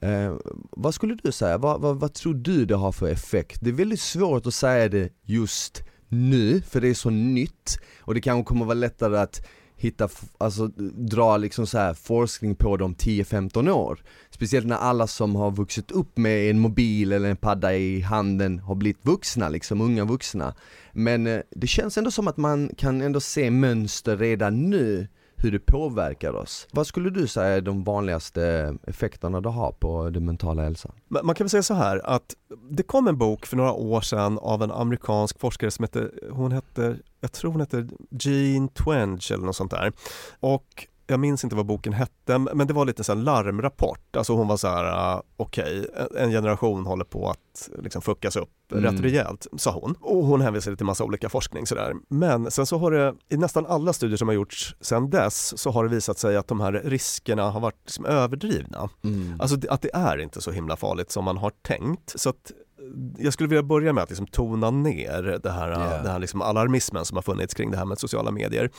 [0.00, 0.34] Eh,
[0.70, 3.58] vad skulle du säga, vad, vad, vad tror du det har för effekt?
[3.62, 8.14] Det är väldigt svårt att säga det just nu, för det är så nytt och
[8.14, 9.46] det kanske kommer vara lättare att
[9.80, 10.66] hitta, alltså
[10.96, 14.02] dra liksom så här forskning på dem 10-15 år.
[14.30, 18.58] Speciellt när alla som har vuxit upp med en mobil eller en padda i handen
[18.58, 20.54] har blivit vuxna, liksom unga vuxna.
[20.92, 25.08] Men eh, det känns ändå som att man kan ändå se mönster redan nu
[25.42, 26.68] hur det påverkar oss.
[26.72, 30.92] Vad skulle du säga är de vanligaste effekterna det har på den mentala hälsan?
[31.08, 32.34] Man kan väl säga så här att
[32.70, 36.52] det kom en bok för några år sedan av en amerikansk forskare som hette, hon
[36.52, 39.92] hette, jag tror hon hette Jean Twenge eller något sånt där.
[40.40, 44.16] Och jag minns inte vad boken hette, men det var lite så larmrapport.
[44.16, 48.36] Alltså hon var så här, uh, okej, en- en generation håller på att liksom fuckas
[48.36, 48.84] upp Mm.
[48.84, 49.94] rätt rejält, sa hon.
[50.00, 51.94] Och hon hänvisade till massa olika forskning sådär.
[52.08, 55.70] Men sen så har det, i nästan alla studier som har gjorts sedan dess, så
[55.70, 58.88] har det visat sig att de här riskerna har varit liksom överdrivna.
[59.38, 62.12] Alltså det- att det är inte så himla farligt som man har tänkt.
[62.20, 62.52] Så att
[63.18, 66.02] jag skulle vilja börja med att liksom tona ner det här, Yeah.
[66.02, 68.70] det här liksom alarmismen som har funnits kring det här med sociala medier.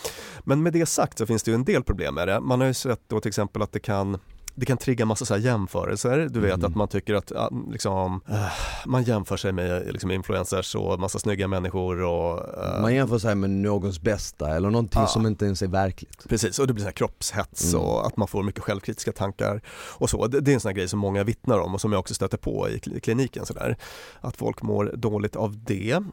[0.43, 2.39] Men med det sagt så finns det ju en del problem med det.
[2.39, 4.17] Man har ju sett då till exempel att det kan
[4.61, 6.27] det kan trigga massa så jämförelser.
[6.31, 6.65] Du vet Mm.
[6.65, 7.31] att man tycker att
[7.71, 8.45] liksom, eh,
[8.85, 13.35] man jämför sig med liksom influencers och massa snygga människor och eh, Man jämför sig
[13.35, 15.07] med någons bästa eller någonting Ja.
[15.07, 16.29] som inte ens är verkligt.
[16.29, 17.85] Precis, och det blir så här kroppshets Mm.
[17.85, 19.61] och att man får mycket självkritiska tankar
[19.97, 20.27] och så.
[20.27, 22.13] Det, det är en sån här grej som många vittnar om och som jag också
[22.13, 23.77] stöter på i kl- kliniken sådär.
[24.21, 26.03] Att folk mår dåligt av det.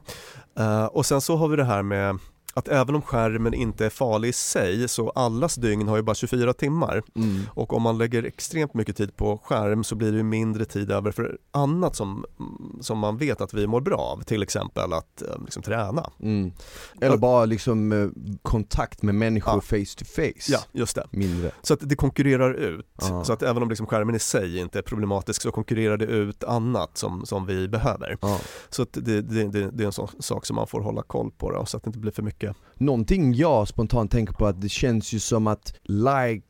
[0.59, 2.19] Eh, och sen så har vi det här med
[2.55, 6.15] att även om skärmen inte är farlig i sig så allas dygn har ju bara
[6.15, 7.03] 24 timmar
[7.51, 11.11] och om man lägger extremt mycket tid på skärm så blir det mindre tid över
[11.11, 12.25] för annat som,
[12.81, 16.11] som man vet att vi mår bra av, till exempel att eh, liksom, träna.
[16.23, 16.53] Mm.
[17.01, 18.09] Eller bara liksom eh,
[18.43, 19.61] kontakt med människor Ja.
[19.61, 20.53] face to face.
[20.53, 21.07] Ja, just det.
[21.11, 21.51] Mindre.
[21.63, 22.87] Så att det konkurrerar ut.
[23.01, 23.25] Ja.
[23.25, 26.45] Så att även om liksom skärmen i sig inte är problematisk så konkurrerar det ut
[26.45, 28.19] annat som, som vi behöver.
[28.21, 28.41] Ja.
[28.71, 31.31] Så att det, det, det, det är en sån sak som man får hålla koll
[31.31, 32.38] på då, så att det inte blir för mycket.
[32.75, 36.43] Någonting jag spontant tänker på att det känns ju som att like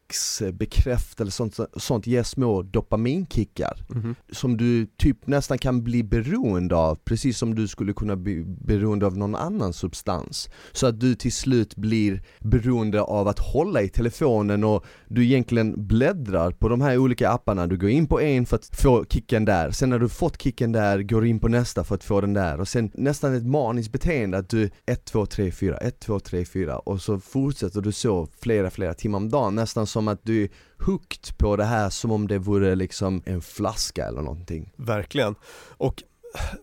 [0.43, 3.85] eh, bekräftelse, sånt, sånt ger små dopaminkickar.
[4.33, 9.07] Som du typ nästan kan bli beroende av, precis som du skulle kunna bli beroende
[9.07, 10.49] av någon annan substans.
[10.73, 15.87] Så att du till slut blir beroende av att hålla i telefonen och du egentligen
[15.87, 17.67] bläddrar på de här olika apparna.
[17.67, 20.73] Du går in på en för att få kicken där, sen när du fått kicken
[20.73, 22.61] där går du in på nästa för att få den där.
[22.61, 26.45] Och sen nästan ett maniskt beteende att du 1, 2, 3, 4, 1, 2, 3,
[26.45, 29.55] 4 och så fortsätter du så flera, flera timmar om dagen.
[29.55, 30.49] Nästan som som att du är
[30.87, 34.73] hooked på det här som om det vore liksom en flaska eller någonting.
[34.77, 35.35] Verkligen.
[35.77, 36.03] Och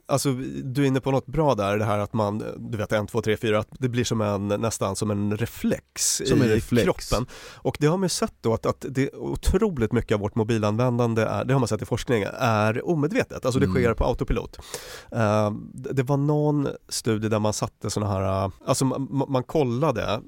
[0.08, 3.08] Alltså du är inne på något bra där, det här att man, du vet 1,
[3.08, 6.56] 2, 3, 4, att det blir som en, nästan som en reflex Som en i
[6.56, 6.84] reflex.
[7.10, 7.26] kroppen.
[7.56, 11.22] Och det har man ju sett då att, att det otroligt mycket av vårt mobilanvändande,
[11.22, 13.76] är, det har man sett i forskning, är omedvetet, alltså det Mm.
[13.84, 14.58] sker på autopilot.
[15.12, 20.22] Eh, det var någon studie där man satte sådana här, alltså man, man kollade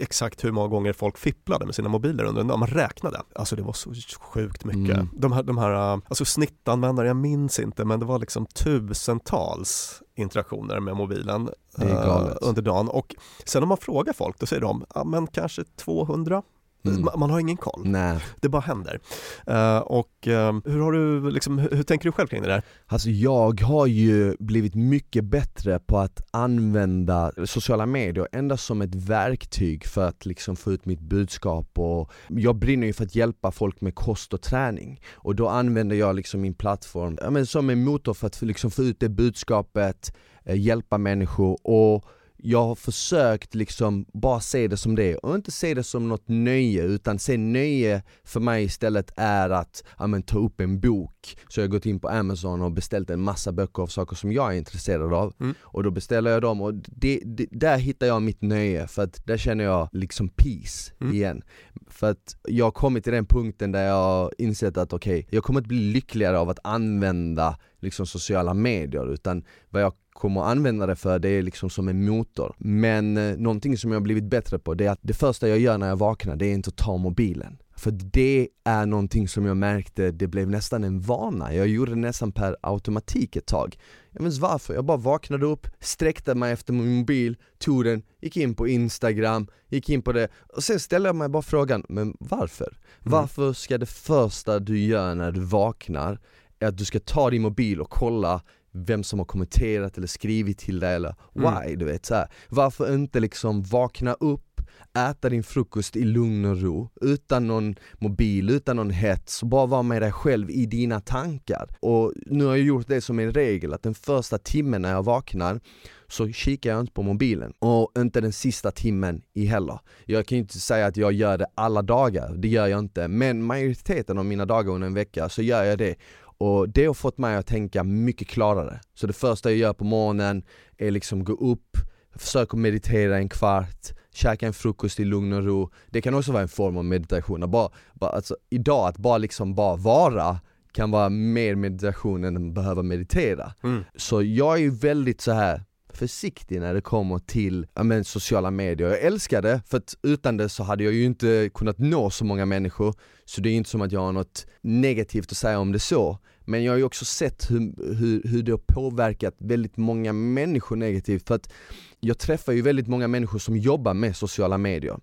[0.00, 3.20] exakt hur många gånger folk fipplade med sina mobiler under en dag, man räknade.
[3.34, 4.94] Alltså det var så sjukt mycket.
[4.96, 5.08] Mm.
[5.16, 8.46] De här, de här, alltså snittanvändare, jag minns inte, men det var liksom
[8.94, 12.88] tusentals interaktioner med mobilen eh, under dagen.
[12.88, 16.42] Och sen om man frågar folk, då säger de, ja men kanske 200.
[16.84, 17.04] Mm.
[17.04, 19.00] Man, man har ingen koll, Nej, det bara händer.
[19.46, 22.62] Eh, och eh, hur har du, liksom, hur, hur tänker du själv kring det där?
[22.86, 28.94] Alltså jag har ju blivit mycket bättre på att använda sociala medier endast som ett
[28.94, 33.50] verktyg för att liksom få ut mitt budskap och jag brinner ju för att hjälpa
[33.50, 37.70] folk med kost och träning och då använder jag liksom min plattform ja, men som
[37.70, 42.04] en motor för att liksom få ut det budskapet, eh, hjälpa människor och
[42.46, 46.28] jag har försökt liksom bara se det som det och inte se det som något
[46.28, 51.36] nöje utan se nöje för mig istället är att ja, men, ta upp en bok.
[51.48, 54.32] Så jag har gått in på Amazon och beställt en massa böcker av saker som
[54.32, 55.54] jag är intresserad av Mm.
[55.60, 59.26] och då beställer jag dem och det, det, där hittar jag mitt nöje för att
[59.26, 61.14] där känner jag liksom peace Mm.
[61.14, 61.42] igen.
[61.88, 65.44] För att jag har kommit till den punkten där jag har insett att okej, jag
[65.44, 70.86] kommer inte bli lyckligare av att använda liksom sociala medier utan vad jag kommer använda
[70.86, 72.54] det för det är liksom som en motor.
[72.58, 75.58] Men eh, någonting som jag har blivit bättre på det är att det första jag
[75.58, 77.58] gör när jag vaknar det är inte att ta mobilen.
[77.76, 81.54] För det är någonting som jag märkte, det blev nästan en vana.
[81.54, 83.78] Jag gjorde det nästan per automatik ett tag.
[84.10, 88.02] Jag vet inte varför, jag bara vaknade upp, sträckte mig efter min mobil, tog den,
[88.20, 91.84] gick in på instagram, gick in på det och sen ställde jag mig bara frågan,
[91.88, 92.76] men varför?
[93.00, 96.18] Varför ska det första du gör när du vaknar
[96.58, 98.42] är att du ska ta din mobil och kolla
[98.74, 101.78] vem som har kommenterat eller skrivit till dig eller why, Mm.
[101.78, 102.28] du vet så här.
[102.48, 104.60] Varför inte liksom vakna upp,
[104.98, 109.82] äta din frukost i lugn och ro, utan någon mobil, utan någon hets, bara vara
[109.82, 111.68] med dig själv i dina tankar.
[111.80, 115.02] Och nu har jag gjort det som en regel, att den första timmen när jag
[115.02, 115.60] vaknar
[116.08, 119.78] så kikar jag inte på mobilen och inte den sista timmen i heller.
[120.04, 123.08] Jag kan ju inte säga att jag gör det alla dagar, det gör jag inte,
[123.08, 125.94] men majoriteten av mina dagar under en vecka så gör jag det.
[126.38, 128.80] Och det har fått mig att tänka mycket klarare.
[128.94, 130.42] Så det första jag gör på morgonen
[130.76, 131.76] är liksom gå upp,
[132.16, 135.70] försöka meditera en kvart, käka en frukost i lugn och ro.
[135.90, 137.42] Det kan också vara en form av meditation.
[137.42, 140.40] Att Bara, bara, alltså, idag, att bara liksom bara vara
[140.72, 143.52] kan vara mer meditation än att behöva meditera.
[143.62, 143.84] Mm.
[143.96, 145.64] Så jag är ju väldigt så här
[145.96, 148.88] försiktig när det kommer till ja, men, sociala medier.
[148.88, 152.24] Jag älskar det, för att utan det så hade jag ju inte kunnat nå så
[152.24, 152.94] många människor.
[153.24, 156.18] Så det är inte som att jag har något negativt att säga om det så.
[156.44, 160.76] Men jag har ju också sett hur, hur, hur det har påverkat väldigt många människor
[160.76, 161.28] negativt.
[161.28, 161.52] För att
[162.00, 164.98] jag träffar ju väldigt många människor som jobbar med sociala medier.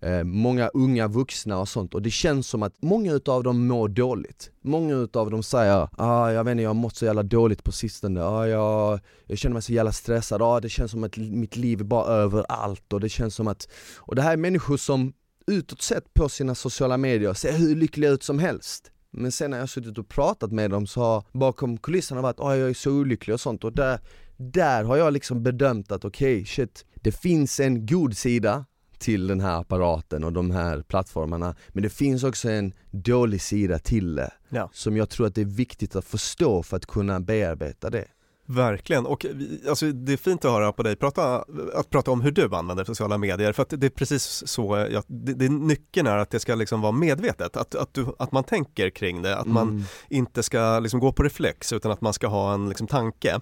[0.00, 1.94] Eh, många unga vuxna och sånt.
[1.94, 4.50] Och det känns som att många utav dem mår dåligt.
[4.60, 7.72] Många utav dem säger ah, jag vet inte, jag har mått så jävla dåligt på
[7.72, 11.56] sistone, ah, jag, jag känner mig så jävla stressad, ah, det känns som att mitt
[11.56, 12.92] liv är bara överallt.
[12.92, 15.12] Och det känns som att Och det här är människor som
[15.46, 18.90] utåt sett på sina sociala medier ser hur lyckliga ut som helst.
[19.10, 22.40] Men sen när jag har suttit och pratat med dem så har bakom kulisserna varit
[22.40, 23.64] ah, jag är så olycklig och sånt.
[23.64, 24.00] Och där,
[24.36, 28.64] där har jag liksom bedömt att okej, shit, det finns en god sida
[28.98, 33.78] till den här apparaten och de här plattformarna men det finns också en dålig sida
[33.78, 34.70] till det Ja.
[34.72, 38.04] som jag tror att det är viktigt att förstå för att kunna bearbeta det.
[38.46, 39.26] Verkligen, och
[39.68, 42.84] alltså, det är fint att höra på dig prata, att prata om hur du använder
[42.84, 46.40] sociala medier för att det är precis så, jag, det, det, nyckeln är att det
[46.40, 49.84] ska liksom vara medvetet, att, att, du, att man tänker kring det, att man Mm.
[50.08, 53.40] inte ska liksom gå på reflex utan att man ska ha en liksom tanke.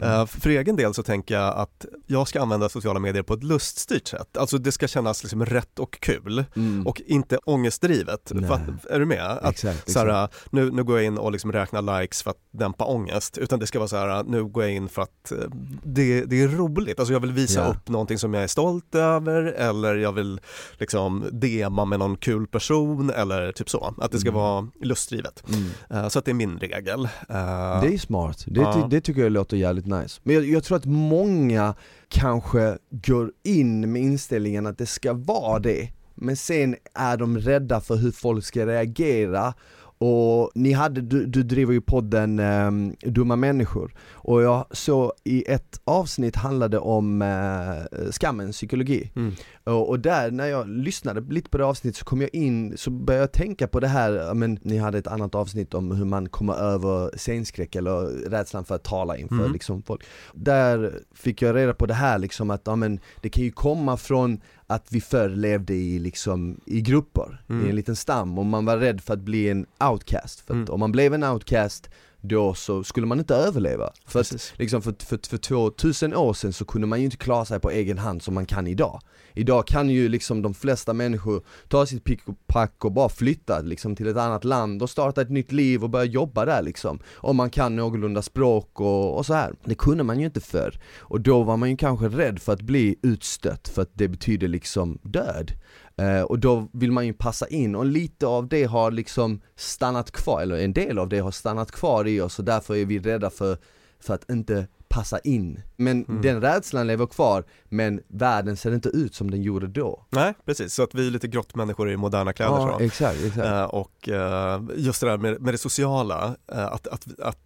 [0.00, 3.44] Eh, för egen del så tänker jag att jag ska använda sociala medier på ett
[3.44, 6.86] luststyrt sätt, alltså det ska kännas liksom rätt och kul Mm.
[6.86, 8.32] och inte ångestdrivet.
[8.32, 9.24] Att, är du med?
[9.30, 10.10] Att, exakt, exakt.
[10.10, 13.58] här, nu, nu går jag in och liksom räknar likes för att dämpa ångest, utan
[13.58, 15.38] det ska vara så här, nu går jag in för att eh,
[15.84, 17.66] det, det är roligt, alltså jag vill visa Ja.
[17.70, 20.40] upp någonting som jag är stolt över eller jag vill
[20.78, 24.40] liksom DMa med någon kul person eller typ så, att det ska Mm.
[24.40, 25.42] vara lustdrivet.
[25.48, 25.64] Mm.
[26.04, 27.04] Eh, Så att det är min regel.
[27.04, 28.86] Eh, Det är smart, det, Ja.
[28.90, 30.20] det tycker jag låter jävligt nice.
[30.24, 31.74] Men jag, jag tror att många
[32.08, 37.80] kanske går in med inställningen att det ska vara det, men sen är de rädda
[37.80, 39.54] för hur folk ska reagera
[40.00, 45.44] och ni hade, du, du driver ju podden ehm, Dumma människor och jag såg i
[45.48, 49.32] ett avsnitt handlade om uh, skammens psykologi Mm.
[49.64, 52.90] och, och där när jag lyssnade lite på det avsnittet så kom jag in, så
[52.90, 56.28] började jag tänka på det här, men ni hade ett annat avsnitt om hur man
[56.28, 59.52] kommer över scenskräck eller rädslan för att tala inför Mm.
[59.52, 60.04] liksom folk.
[60.34, 63.96] Där fick jag reda på det här liksom att ja, men det kan ju komma
[63.96, 67.66] från att vi förr levde i, liksom, i grupper, Mm.
[67.66, 70.40] i en liten stam och man var rädd för att bli en outcast.
[70.40, 70.70] För att Mm.
[70.74, 71.90] om man blev en outcast
[72.28, 73.92] då så skulle man inte överleva.
[74.06, 77.44] För att liksom för, för, för 2000 år sedan så kunde man ju inte klara
[77.44, 79.00] sig på egen hand som man kan idag.
[79.34, 83.60] Idag kan ju liksom de flesta människor ta sitt pick och pack och bara flytta
[83.60, 86.98] liksom till ett annat land och starta ett nytt liv och börja jobba där liksom.
[87.14, 89.54] Om man kan någorlunda språk och, och så här.
[89.64, 90.80] Det kunde man ju inte förr.
[90.98, 94.48] Och då var man ju kanske rädd för att bli utstött för att det betyder
[94.48, 95.52] liksom död.
[95.98, 100.10] Eh, och då vill man ju passa in och lite av det har liksom stannat
[100.10, 102.98] kvar, eller en del av det har stannat kvar i oss och därför är vi
[102.98, 103.58] rädda för,
[104.00, 104.66] för att inte
[104.98, 105.62] passa in.
[105.76, 106.22] Men Mm.
[106.22, 110.06] den rädslan lever kvar, men världen ser inte ut som den gjorde då.
[110.10, 110.74] Nej, precis.
[110.74, 112.52] Så att vi är lite grottmänniskor i moderna kläder.
[112.52, 112.84] Ja, så.
[112.84, 113.46] exakt, exakt.
[113.46, 117.38] Eh, och eh, just det där med, med det sociala, eh, att, att, att,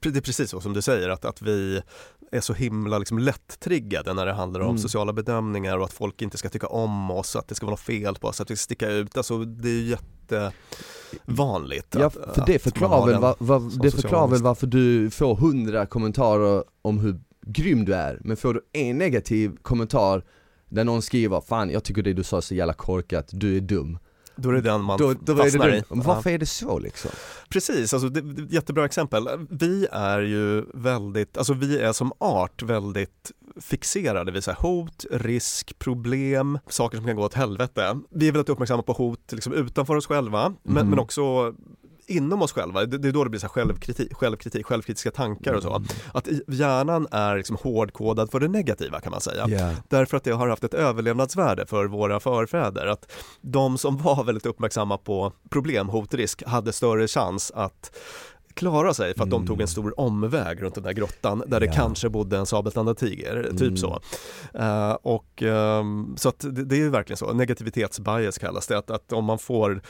[0.00, 1.82] det är precis så som du säger, att, att vi
[2.32, 4.78] är så himla liksom lätt-triggade när det handlar om Mm.
[4.78, 7.80] sociala bedömningar och att folk inte ska tycka om oss, att det ska vara något
[7.80, 9.16] fel på oss, att vi ska sticka ut.
[9.16, 9.96] Alltså det är ju
[10.30, 11.94] jättevanligt.
[11.98, 15.86] Ja, att- för det förklarar väl, var, var, det förklarar väl varför du får hundra
[15.86, 20.24] kommentarer om hur grym du är, men får du en negativ kommentar
[20.68, 23.60] där någon skriver 'Fan jag tycker det du sa är så jävla korkat, du är
[23.60, 23.98] dum'
[24.36, 25.82] Då är det den man Då, då fastnar i.
[25.88, 27.10] Varför är det så liksom?
[27.48, 29.28] Precis, alltså det, jättebra exempel.
[29.50, 35.78] Vi är ju väldigt, alltså vi är som art väldigt fixerade vid så hot, risk,
[35.78, 37.98] problem, saker som kan gå åt helvete.
[38.10, 40.90] Vi är väldigt uppmärksamma på hot liksom utanför oss själva, men, Mhm.
[40.90, 41.54] men också
[42.06, 42.84] inom oss själva.
[42.86, 45.82] Det, det är då det blir så självkritik, självkritik, självkritiska tankar och så.
[46.14, 49.44] Att i- hjärnan är liksom hårdkodad för det negativa kan man säga.
[49.48, 49.70] Ja.
[49.88, 52.86] Därför att det har haft ett överlevnadsvärde för våra förfäder.
[52.86, 57.96] Att de som var väldigt uppmärksamma på problem, hot, risk hade större chans att
[58.54, 59.46] klara sig för att de Mm.
[59.46, 61.72] tog en stor omväg runt den där grottan där det Ja.
[61.72, 63.76] kanske bodde en sabeltandad tiger, typ Mm.
[63.76, 64.00] så.
[64.54, 68.90] Eh, och ehm, så att det, det är ju verkligen så, negativitetsbias kallas det, att,
[68.90, 69.82] att om man får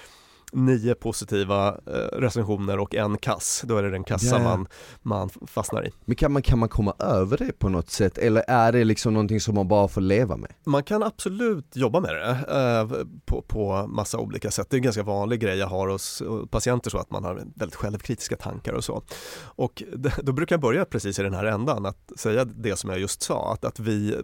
[0.52, 4.42] nio positiva eh, recensioner och en kass, då är det den kassa ja.
[4.42, 4.68] man,
[5.02, 5.90] man fastnar i.
[6.04, 9.12] Men kan man, kan man komma över det på något sätt, eller är det liksom
[9.12, 10.52] någonting som man bara får leva med?
[10.64, 14.66] Man kan absolut jobba med det eh, på, på massa olika sätt.
[14.70, 17.74] Det är en ganska vanlig grej jag har hos patienter så att man har väldigt
[17.74, 19.02] självkritiska tankar och så.
[19.42, 22.90] Och det, då brukar jag börja precis i den här ändan att säga det som
[22.90, 24.16] jag just sa, att, att vi,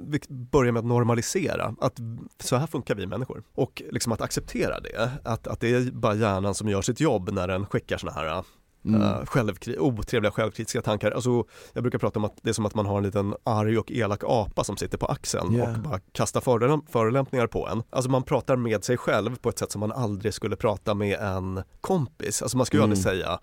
[0.00, 1.98] vi börjar med att normalisera, att
[2.40, 3.42] så här funkar vi människor.
[3.54, 7.30] Och liksom att acceptera det, att, att det är bara hjärnan som gör sitt jobb
[7.32, 8.44] när den skickar såna här
[8.84, 9.02] Mm.
[9.02, 11.10] Uh, självkri- otrevliga självkritiska tankar.
[11.10, 13.78] Alltså, jag brukar prata om att det är som att man har en liten arg
[13.78, 15.70] och elak apa som sitter på axeln Ja.
[15.72, 17.82] och bara kastar föroläm- förolämpningar på en.
[17.90, 21.18] Alltså man pratar med sig själv på ett sätt som man aldrig skulle prata med
[21.20, 22.42] en kompis.
[22.42, 22.90] Alltså man skulle Mm.
[22.90, 23.38] aldrig säga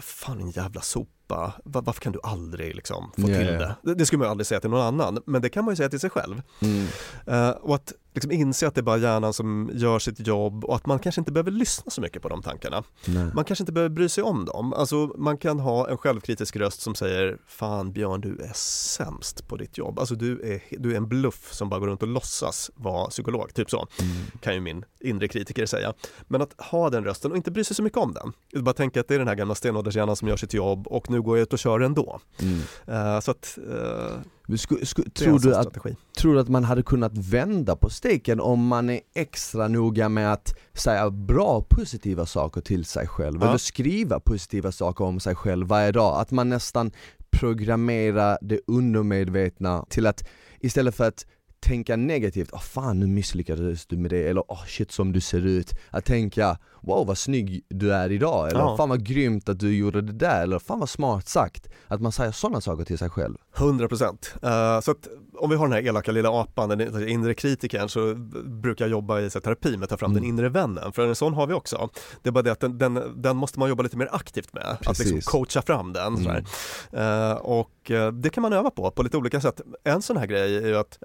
[0.00, 3.76] Fan en jävla sopa, Va- varför kan du aldrig liksom få Ja, till det?
[3.82, 3.94] det?
[3.94, 5.88] Det skulle man ju aldrig säga till någon annan, men det kan man ju säga
[5.88, 6.42] till sig själv.
[6.60, 6.86] Mm.
[7.26, 10.76] Eh, och att liksom inse att det är bara hjärnan som gör sitt jobb och
[10.76, 12.82] att man kanske inte behöver lyssna så mycket på de tankarna.
[13.06, 13.30] Nej.
[13.34, 14.72] Man kanske inte behöver bry sig om dem.
[14.72, 19.56] Alltså man kan ha en självkritisk röst som säger Fan Björn, du är sämst på
[19.56, 19.98] ditt jobb.
[19.98, 23.54] Alltså du är, du är en bluff som bara går runt och låtsas vara psykolog.
[23.54, 24.12] Typ så Mm.
[24.40, 25.92] kan ju min inre kritiker säga.
[26.28, 28.62] Men att ha den rösten och inte bry sig så mycket om den.
[28.64, 31.22] Bara tänka att det är den här gamla stenåldershjärnan som gör sitt jobb och nu
[31.22, 32.20] går jag ut och kör ändå.
[32.40, 32.60] Mm.
[32.86, 34.22] Eh, så att Men
[34.56, 35.86] Sku, sku, tror, alltså du att,
[36.18, 40.32] tror du att man hade kunnat vända på steken om man är extra noga med
[40.32, 43.38] att säga bra positiva saker till sig själv?
[43.40, 43.48] Ja.
[43.48, 46.20] Eller skriva positiva saker om sig själv varje dag?
[46.20, 46.90] Att man nästan
[47.30, 50.28] programmerar det undermedvetna till att
[50.60, 51.26] istället för att
[51.62, 55.46] tänka negativt, åh fan nu misslyckades du med det, eller åh shit som du ser
[55.46, 58.76] ut Att tänka, wow vad snygg du är idag, eller Ja.
[58.76, 62.12] fan vad grymt att du gjorde det där, eller fan vad smart sagt Att man
[62.12, 64.34] säger sådana saker till sig själv 100 procent.
[64.42, 68.14] Eh, så att om vi har den här elaka lilla apan, den inre kritikern, så
[68.44, 70.22] brukar jag jobba i så här, terapi med att ta fram Mm.
[70.22, 71.88] den inre vännen, för en sån har vi också.
[72.22, 74.62] Det är bara det att den, den, den måste man jobba lite mer aktivt med,
[74.62, 75.24] att liksom Precis.
[75.24, 76.16] coacha fram den.
[76.16, 76.44] Mm.
[76.92, 79.60] Eh, och eh, det kan man öva på, på lite olika sätt.
[79.84, 80.98] En sån här grej är ju att,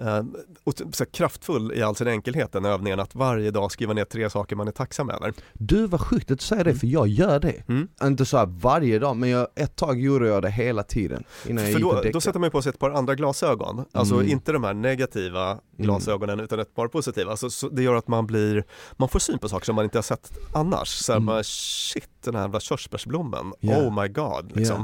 [0.64, 4.30] och så kraftfull i all sin enkelhet, den övningen att varje dag skriva ner tre
[4.30, 5.32] saker man är tacksam över.
[5.52, 7.88] Du vad sjukt att du säger det, för jag gör det Mm.
[8.02, 11.64] Inte så här varje dag, men jag, ett tag gjorde jag det hela tiden innan
[11.64, 14.14] jag För gick då, då sätter man ju på sig ett par andra glasögon, alltså
[14.14, 14.28] Mm.
[14.28, 17.36] inte de här negativa glasögonen utan ett par positiva.
[17.36, 18.64] Så, så det gör att man blir,
[18.96, 20.88] man får syn på saker som man inte har sett annars.
[20.88, 21.24] Så här, Mm.
[21.26, 23.76] man, shit, den här jävla körsbärsblommen, Ja.
[23.76, 24.80] oh my god, liksom,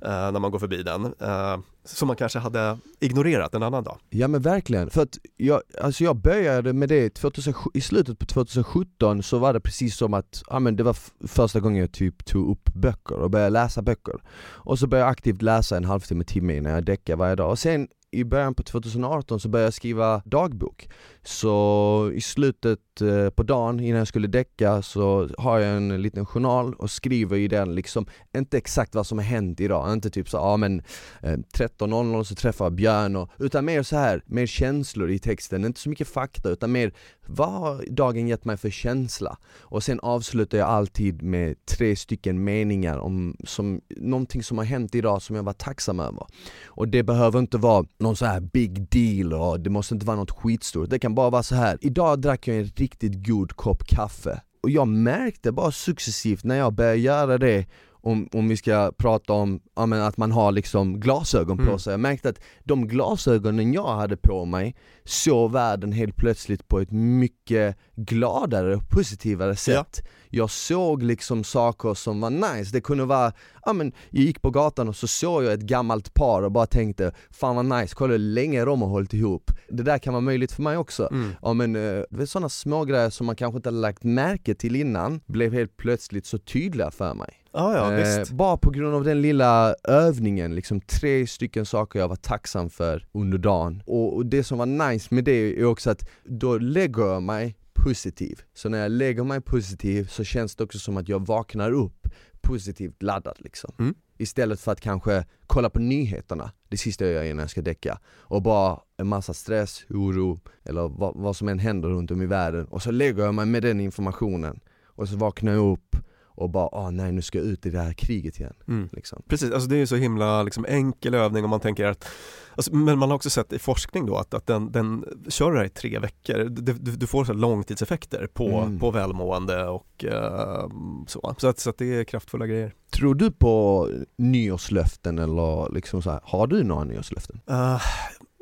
[0.00, 1.04] eh, när man går förbi den.
[1.04, 3.98] Uh, som man kanske hade ignorerat en annan dag.
[4.10, 8.26] Ja men verkligen, för att jag, alltså jag började med det 2007, i slutet på
[8.26, 10.96] 2017 så var det precis som att, ja men det var
[11.26, 14.22] första gången jag typ tog upp böcker och började läsa böcker.
[14.38, 17.50] Och så började jag aktivt läsa en halvtimme, timme innan jag däckade varje dag.
[17.50, 20.88] Och sen i början på 2018 så började jag skriva dagbok.
[21.22, 26.26] Så i slutet Eh, på dagen innan jag skulle däcka så har jag en liten
[26.26, 28.06] journal och skriver i den liksom,
[28.36, 30.82] inte exakt vad som har hänt idag, inte typ så, ja men
[31.22, 35.64] eh, 13.00 så träffar jag Björn och, utan mer så här, mer känslor i texten,
[35.64, 36.92] inte så mycket fakta utan mer
[37.26, 39.36] vad har dagen gett mig för känsla?
[39.60, 44.94] Och sen avslutar jag alltid med tre stycken meningar om som, någonting som har hänt
[44.94, 46.26] idag som jag var tacksam över.
[46.66, 50.16] Och det behöver inte vara någon så här big deal och det måste inte vara
[50.16, 51.78] något skitstort, det kan bara vara så här.
[51.80, 54.40] idag drack jag en riktigt god kopp kaffe.
[54.62, 57.66] Och jag märkte bara successivt när jag började göra det
[58.06, 61.78] om, om vi ska prata om ja, men att man har liksom glasögon på Mm.
[61.78, 61.90] sig.
[61.92, 66.90] Jag märkte att de glasögonen jag hade på mig såg världen helt plötsligt på ett
[66.90, 70.02] mycket gladare och positivare sätt.
[70.30, 73.32] Jag såg liksom saker som var nice, det kunde vara,
[73.64, 76.66] ja men jag gick på gatan och så såg jag ett gammalt par och bara
[76.66, 79.50] tänkte Fan vad nice, kolla hur länge de har hållit ihop.
[79.68, 81.08] Det där kan vara möjligt för mig också.
[81.12, 81.30] Mm.
[81.42, 85.20] Ja men eh, sådana små grejer som man kanske inte hade lagt märke till innan,
[85.26, 87.30] blev helt plötsligt så tydliga för mig.
[87.56, 88.32] Ja, ja, Eh, visst.
[88.32, 93.06] bara på grund av den lilla övningen, liksom tre stycken saker jag var tacksam för
[93.12, 93.82] under dagen.
[93.86, 97.56] Och, och det som var nice med det är också att då lägger jag mig
[97.74, 98.40] positiv.
[98.54, 102.08] Så när jag lägger mig positiv så känns det också som att jag vaknar upp
[102.40, 103.74] positivt laddad liksom.
[103.78, 103.94] Mm.
[104.18, 107.98] Istället för att kanske kolla på nyheterna, det sista jag gör innan jag ska däcka.
[108.18, 112.26] Och bara en massa stress, oro eller vad, vad som än händer runt om i
[112.26, 112.66] världen.
[112.66, 114.60] Och så lägger jag mig med den informationen.
[114.84, 115.96] Och så vaknar jag upp
[116.36, 118.54] och bara, ah nej nu ska jag ut i det här kriget igen.
[118.68, 118.88] Mm.
[118.92, 119.22] Liksom.
[119.28, 122.08] Precis, alltså det är ju så himla liksom, enkel övning om man tänker att
[122.54, 125.58] alltså, Men man har också sett i forskning då att, att den, den kör det
[125.58, 128.78] här i tre veckor, du, du, du får så långtidseffekter på, Mm.
[128.78, 130.68] på välmående och eh,
[131.06, 131.34] så.
[131.38, 132.74] Så att, så att det är kraftfulla grejer.
[132.90, 137.40] Tror du på nyårslöften eller liksom så här, har du några nyårslöften?
[137.50, 137.80] Eh,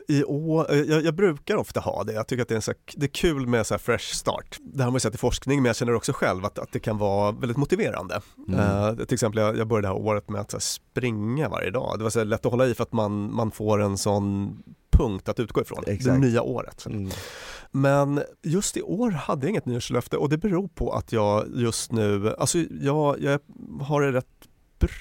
[0.09, 2.63] i år, eh, jag, jag brukar ofta ha det, jag tycker att det är, en
[2.63, 4.59] så här, det är kul med så här fresh start.
[4.61, 6.79] Det har man ju sett i forskning men jag känner också själv att, att det
[6.79, 8.21] kan vara väldigt motiverande.
[8.49, 8.61] Mm.
[8.61, 11.71] Eh, till exempel jag, jag började det här året med att så här, springa varje
[11.71, 11.99] dag.
[11.99, 14.57] Det var så här, lätt att hålla i för att man, man får en sån
[14.91, 16.21] punkt att utgå ifrån, det Exakt.
[16.21, 16.87] nya året.
[16.87, 17.11] Mm.
[17.71, 21.93] Men just i år hade jag inget nyårslöfte och det beror på att jag just
[21.93, 23.41] nu, alltså jag, jag
[23.81, 24.27] har det rätt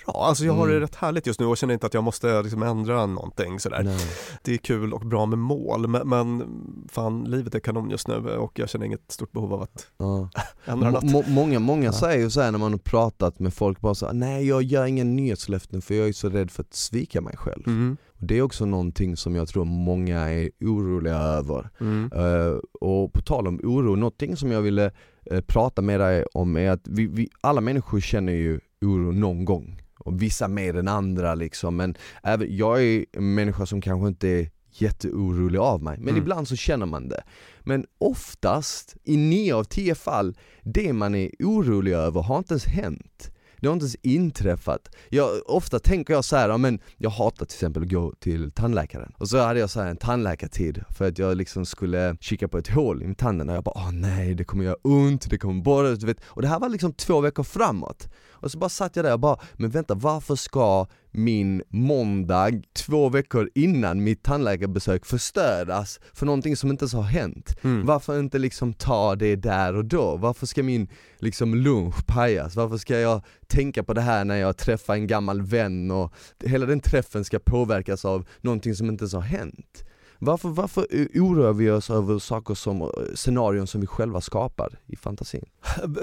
[0.06, 0.76] bra, alltså jag har Mm.
[0.76, 3.84] det rätt härligt just nu och känner inte att jag måste liksom ändra någonting sådär.
[3.84, 4.00] Nej.
[4.44, 6.44] Det är kul och bra med mål men, men
[6.92, 10.30] fan livet är kanon just nu och jag känner inget stort behov av att Ja.
[10.66, 11.04] ändra något.
[11.04, 11.92] Må- många många Ja.
[11.94, 15.04] säger ju såhär när man har pratat med folk bara så nej jag gör inga
[15.04, 17.64] nyårslöften för jag är så rädd för att svika mig själv.
[17.68, 17.98] Mm.
[18.18, 21.70] Det är också någonting som jag tror många är oroliga över.
[21.80, 22.12] Mm.
[22.16, 24.92] Eh, och på tal om oro, någonting som jag ville
[25.32, 29.46] eh, prata med dig om är att vi, vi, alla människor känner ju oro någon
[29.46, 29.82] gång.
[30.00, 34.28] Och vissa mer än andra liksom, men även, jag är en människa som kanske inte
[34.28, 36.22] är jätteorolig av mig, men Mm.
[36.22, 37.24] ibland så känner man det.
[37.62, 42.66] Men oftast, i nio av tio fall, det man är orolig över har inte ens
[42.66, 43.32] hänt.
[43.64, 44.96] Det har inte ens inträffat.
[45.10, 48.52] Jag, ofta tänker jag så här, ja, men jag hatar till exempel att gå till
[48.52, 49.14] tandläkaren.
[49.18, 52.58] Och så hade jag så här en tandläkartid för att jag liksom skulle kika på
[52.58, 55.64] ett hål i tanden och jag bara åh nej det kommer göra ont, det kommer
[55.64, 56.18] borra, du vet.
[56.26, 58.08] Och det här var liksom två veckor framåt.
[58.32, 63.10] Och så bara satt jag där och bara, men vänta varför ska min måndag två
[63.10, 67.58] veckor innan mitt tandläkarbesök förstöras för någonting som inte ens har hänt?
[67.62, 67.86] Mm.
[67.86, 70.18] Varför inte liksom ta det där och då?
[70.18, 70.88] Varför ska min
[71.18, 72.56] liksom lunch pajas?
[72.56, 76.66] Varför ska jag tänka på det här när jag träffar en gammal vän och hela
[76.66, 79.84] den träffen ska påverkas av någonting som inte ens har hänt?
[80.20, 80.86] Varför, varför
[81.16, 85.46] oroar vi oss över saker som, scenarion som vi själva skapar i fantasin?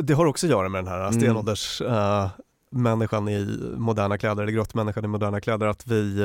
[0.03, 1.13] Det har också att göra med den här Mm.
[1.21, 2.29] stenålders eh,
[2.71, 6.23] människan i moderna kläder, eller grottmänniskan i moderna kläder, att vi,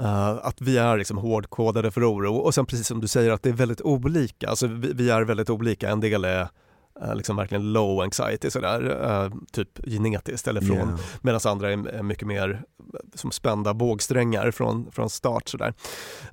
[0.00, 2.36] uh, att vi är liksom hårdkodade för oro.
[2.36, 5.22] Och sen precis som du säger att det är väldigt olika, alltså vi, vi är
[5.22, 5.90] väldigt olika.
[5.90, 6.48] En del är
[7.14, 10.98] liksom verkligen low anxiety sådär, eh, typ genetiskt eller från Yeah.
[11.22, 15.48] medan andra är mycket mer eh, som spända bågsträngar från, från start.
[15.48, 15.74] Sådär.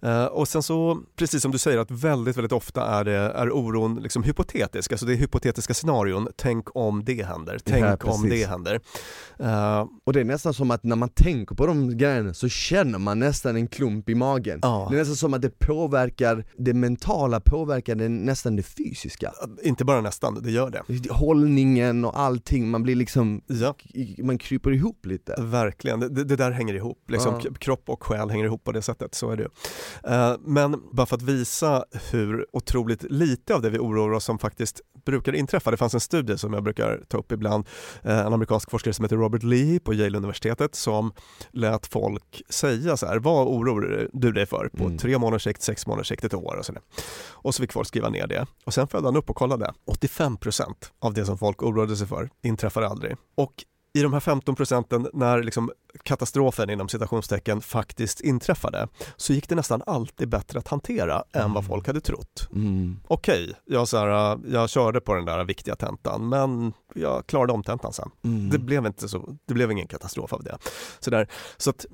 [0.02, 3.52] Eh, och sen så, precis som du säger, att väldigt, väldigt ofta är, det, är
[3.52, 6.28] oron liksom hypotetisk, alltså det är hypotetiska scenarion.
[6.36, 8.80] Tänk om det händer, tänk Ja, om det händer.
[9.40, 13.00] Eh, Och det är nästan som att när man tänker på de grejerna så känner
[13.00, 14.60] man nästan en klump i magen.
[14.62, 14.88] ja.
[14.90, 19.32] Det är nästan som att det påverkar, det mentala påverkar det, nästan det fysiska.
[19.64, 21.10] Inte bara nästan, det gör det.
[21.12, 23.76] Hållningen och allting, man blir liksom, Ja.
[24.24, 25.36] man kryper ihop lite.
[25.40, 27.00] Verkligen, det, det där hänger ihop.
[27.08, 27.50] Liksom, Ja.
[27.60, 29.50] Kropp och själ hänger ihop på det sättet, så är det ju.
[30.14, 34.40] Eh, Men bara för att visa hur otroligt lite av det vi oroar oss som
[34.40, 35.72] faktiskt brukar inträffa.
[35.72, 37.66] Det fanns en studie som jag brukar ta upp ibland,
[38.04, 41.12] eh, en amerikansk forskare som heter Robert Lee på Yale-universitetet som
[41.52, 44.98] lät folk säga så här, vad oroar du dig för på Mm.
[44.98, 46.82] tre månaders sikt, sex månaders sikt, ett år och sådär.
[47.32, 49.74] Och så fick folk skriva ner det och sen följde han upp och kollade.
[49.86, 50.38] 85%
[51.00, 53.16] av det som folk oroade sig för inträffar aldrig.
[53.36, 53.66] Och
[53.96, 55.72] i de här 15 procenten när liksom
[56.04, 61.66] katastrofen inom citationstecken faktiskt inträffade så gick det nästan alltid bättre att hantera än vad
[61.66, 62.50] folk hade trott.
[62.54, 63.00] Mm.
[63.08, 67.64] Okej, jag, så här, jag körde på den där viktiga tentan men jag klarade om
[67.64, 68.10] tentan sen.
[68.24, 68.50] Mm.
[68.50, 70.58] Det blev inte så, det blev ingen katastrof av det.
[71.00, 71.28] Så, där,
[71.58, 71.86] så att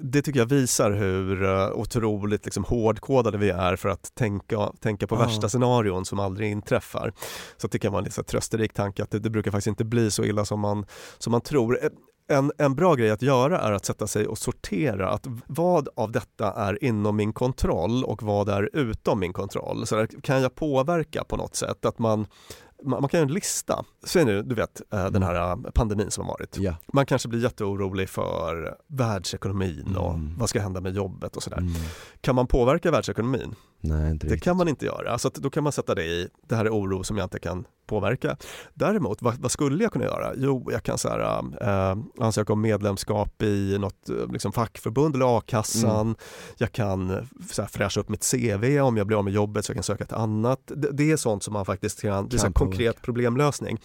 [0.00, 5.06] det tycker jag visar hur eh, otroligt liksom hårdkodade vi är för att tänka, tänka
[5.06, 5.18] på Ja.
[5.18, 7.12] värsta scenarion som aldrig inträffar.
[7.56, 10.10] Så det kan vara en liksom trösterik tanke att det, det brukar faktiskt inte bli
[10.10, 10.86] så illa som man,
[11.18, 11.78] som man tror.
[11.84, 11.90] Eh,
[12.30, 16.12] en, en bra grej att göra är att sätta sig och sortera att vad av
[16.12, 19.86] detta är inom min kontroll och vad är utom min kontroll.
[19.86, 21.84] Så där, kan jag påverka på något sätt?
[21.84, 22.26] Att man
[22.84, 23.84] man, kan göra en lista.
[24.04, 26.56] Säg nu, du vet eh, den här eh, pandemin som har varit.
[26.58, 26.74] Ja.
[26.92, 30.34] Man kanske blir jätteorolig för världsekonomin och Mm.
[30.38, 31.58] vad ska hända med jobbet och sådär.
[31.58, 31.72] Mm.
[32.20, 33.54] Kan man påverka världsekonomin?
[33.80, 34.44] Nej, inte Det riktigt.
[34.44, 35.18] kan man inte göra.
[35.18, 37.66] Så då kan man sätta det i, det här är oro som jag inte kan
[37.86, 38.36] påverka.
[38.74, 40.32] Däremot, vad, vad skulle jag kunna göra?
[40.36, 45.38] Jo, jag kan så här, eh, ansöka om medlemskap i något eh, liksom fackförbund eller
[45.38, 46.06] a-kassan.
[46.06, 46.16] Mm.
[46.56, 49.64] Jag kan eh, så här, fräscha upp mitt CV om jag blir av med jobbet
[49.64, 50.60] så jag kan söka ett annat.
[50.66, 53.78] Det, det är sånt som man faktiskt kan, det är så konkret problemlösning.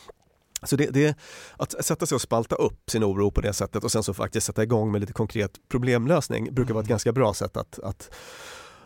[0.63, 1.17] Så det, det
[1.57, 4.47] att sätta sig och spalta upp sin oro på det sättet och sen så faktiskt
[4.47, 8.09] sätta igång med lite konkret problemlösning brukar vara ett ganska bra sätt att, att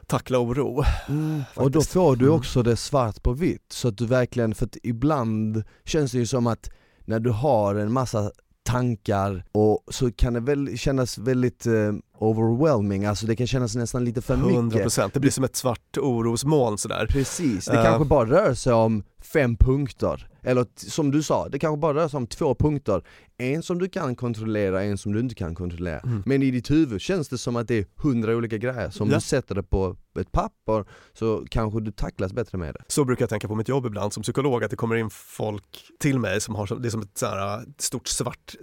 [0.08, 0.84] tackla oro.
[1.08, 1.44] Mm.
[1.56, 2.38] Och då får du Mm.
[2.38, 6.26] också det svart på vitt så att du verkligen, för att ibland känns det ju
[6.26, 6.70] som att
[7.06, 8.32] när du har en massa
[8.64, 11.74] tankar och så kan det väl kännas väldigt eh,
[12.20, 14.82] overwhelming, alltså det kan kännas nästan lite för 100 mycket.
[14.82, 17.08] procent, det blir som ett svart orosmoln sådär.
[17.10, 17.84] Precis, det Eh.
[17.84, 19.04] kanske bara rör sig om
[19.34, 20.28] fem punkter.
[20.42, 23.04] Eller som du sa, det kanske bara rör sig om två punkter.
[23.38, 26.00] En som du kan kontrollera, en som du inte kan kontrollera.
[26.00, 26.24] Mm.
[26.26, 28.90] Men i ditt huvud känns det som att det är hundra olika grejer.
[28.90, 29.16] Så om Ja.
[29.16, 32.82] du sätter det på ett papper så kanske du tacklas bättre med det.
[32.88, 35.86] Så brukar jag tänka på mitt jobb ibland som psykolog, att det kommer in folk
[36.00, 38.56] till mig som har, så- det är som ett så här, stort svart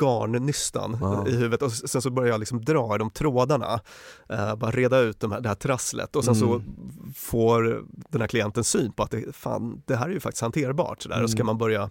[0.00, 1.28] garnnystan Ja.
[1.28, 3.80] i huvudet och sen så börjar jag liksom dra i de trådarna,
[4.28, 6.62] eh, bara reda ut de här, det här trasslet och sen så Mm.
[7.16, 11.02] får den här klienten syn på att det, fan, det här är ju faktiskt hanterbart
[11.02, 11.46] sådär och så kan Mm.
[11.46, 11.90] man börja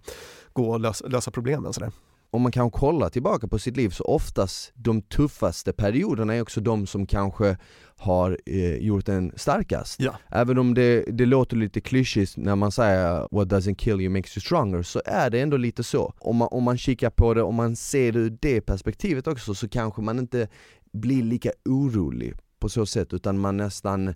[0.54, 1.92] gå och lösa, lösa problemen sådär.
[2.32, 6.62] om man kan kolla tillbaka på sitt liv så oftast de tuffaste perioderna är också
[6.62, 7.58] de som kanske
[7.98, 10.00] har eh, gjort en starkast.
[10.00, 10.16] Ja.
[10.30, 14.38] Även om det, det låter lite klyschigt när man säger what doesn't kill you makes
[14.38, 16.14] you stronger så är det ändå lite så.
[16.20, 19.54] Om man, om man kikar på det, om man ser det ur det perspektivet också
[19.56, 20.48] så kanske man inte
[20.94, 24.14] blir lika orolig på så sätt utan man nästan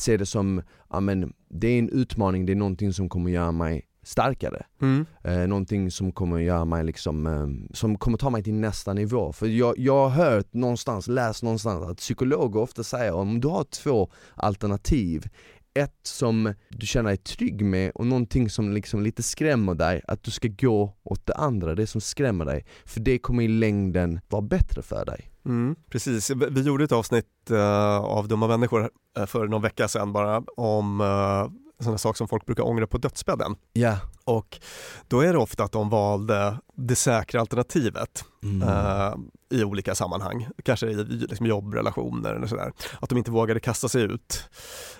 [0.00, 3.52] ser det som, ja men det är en utmaning, det är någonting som kommer göra
[3.52, 4.66] mig starkare.
[4.82, 5.06] Mm.
[5.24, 9.32] Eh, någonting som kommer göra mig liksom, eh, som kommer ta mig till nästa nivå.
[9.32, 13.64] För jag, jag har hört någonstans, läst någonstans att psykologer ofta säger om du har
[13.64, 15.28] två alternativ
[15.74, 20.22] ett som du känner dig trygg med och någonting som liksom lite skrämmer dig, att
[20.22, 22.64] du ska gå åt det andra, det som skrämmer dig.
[22.84, 25.30] För det kommer i längden vara bättre för dig.
[25.48, 30.12] Mm, precis, vi gjorde ett avsnitt uh, av Dumma människor eh, för någon vecka sedan
[30.12, 31.48] bara om uh,
[31.80, 33.56] sådana saker som folk brukar ångra på dödsbädden.
[33.72, 33.98] Ja.
[34.24, 34.60] Och
[35.08, 38.68] då är det ofta att de valde det säkra alternativet Mm.
[38.68, 39.14] eh,
[39.50, 42.72] i olika sammanhang, kanske i liksom jobbrelationer eller sådär.
[43.00, 44.44] Att de inte vågade kasta sig ut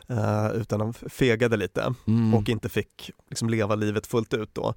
[0.09, 2.35] eh, utan de fegade lite Mm.
[2.35, 4.75] och inte fick liksom leva livet fullt ut då.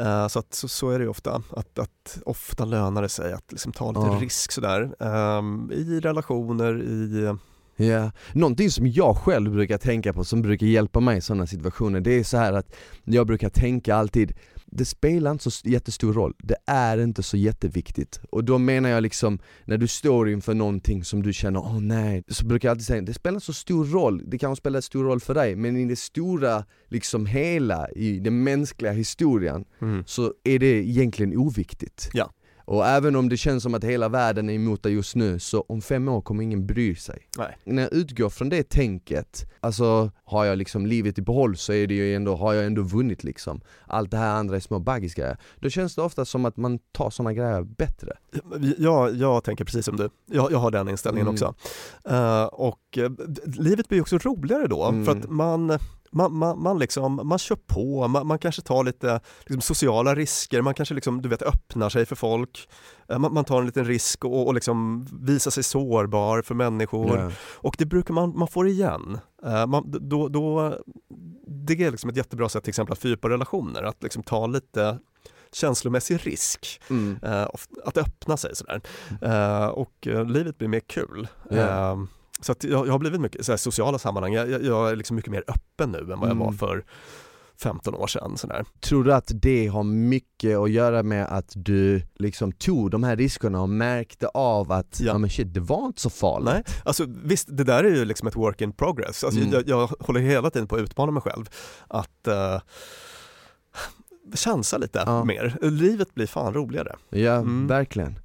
[0.00, 3.32] Eh, så, att, så, så är det ju ofta, att, att ofta lönar det sig
[3.32, 4.18] att liksom ta lite Ja.
[4.20, 7.34] risk sådär ehm, i relationer, i
[7.76, 12.00] Ja, någonting som jag själv brukar tänka på som brukar hjälpa mig i sådana situationer
[12.00, 14.34] det är så här att jag brukar tänka alltid
[14.66, 18.20] det spelar inte så jättestor roll, det är inte så jätteviktigt.
[18.30, 22.24] Och då menar jag liksom, när du står inför någonting som du känner, åh nej,
[22.28, 25.04] så brukar jag alltid säga, det spelar inte så stor roll, det kan spela stor
[25.04, 29.64] roll för dig, men i det stora, liksom hela, i den mänskliga historien,
[30.06, 32.10] så är det egentligen oviktigt.
[32.12, 32.32] Ja.
[32.68, 35.60] Och även om det känns som att hela världen är emot dig just nu, så
[35.68, 37.18] om fem år kommer ingen bry sig.
[37.38, 37.56] Nej.
[37.64, 41.86] När jag utgår från det tänket, alltså har jag liksom livet i behåll så är
[41.86, 43.60] det ju ändå, har jag ändå vunnit liksom.
[43.86, 45.36] Allt det här andra är små baggisgrejer.
[45.60, 48.12] Då känns det ofta som att man tar sådana grejer bättre.
[48.78, 51.34] Jag, jag tänker precis som du, jag, jag har den inställningen Mm.
[51.34, 51.54] också.
[52.10, 53.10] Eh, och eh,
[53.58, 55.04] livet blir också roligare då Mm.
[55.04, 55.78] för att man
[56.16, 60.62] man, man, man, liksom, man kör på, man, man kanske tar lite liksom, sociala risker,
[60.62, 62.68] man kanske liksom, du vet, öppnar sig för folk.
[63.08, 67.18] Eh, Man, man tar en liten risk och, och liksom visar sig sårbar för människor.
[67.18, 67.30] Ja.
[67.54, 69.18] Och det brukar man, man få igen.
[69.44, 70.74] Eh, man, då, då,
[71.46, 74.98] det är liksom ett jättebra sätt till exempel att fördjupa relationer, att liksom ta lite
[75.52, 76.80] känslomässig risk.
[76.90, 77.18] Mm.
[77.52, 78.80] Of- att öppna sig sådär.
[79.22, 81.28] Eh, och livet blir mer kul.
[81.50, 82.06] Ja.
[82.40, 85.44] Så jag, jag har blivit mycket, så sociala sammanhang, jag, jag, är liksom mycket mer
[85.48, 86.38] öppen nu än vad jag Mm.
[86.38, 86.84] var för
[87.58, 88.36] 15 år sedan.
[88.36, 88.64] Sådär.
[88.80, 93.16] Tror du att det har mycket att göra med att du liksom tog de här
[93.16, 95.18] riskerna och märkte av att, ja, Ja.
[95.18, 96.44] men shit, det var inte så farligt?
[96.54, 99.24] Nej, alltså visst, det där är ju liksom ett work in progress.
[99.24, 99.52] Alltså, Mm.
[99.52, 101.48] jag, jag håller hela tiden på att utmana mig själv
[101.88, 102.60] att uh,
[104.34, 105.24] chansa lite Ja.
[105.24, 105.58] mer.
[105.62, 106.92] Livet blir fan roligare.
[107.10, 107.66] Ja, Mm.
[107.66, 108.18] verkligen.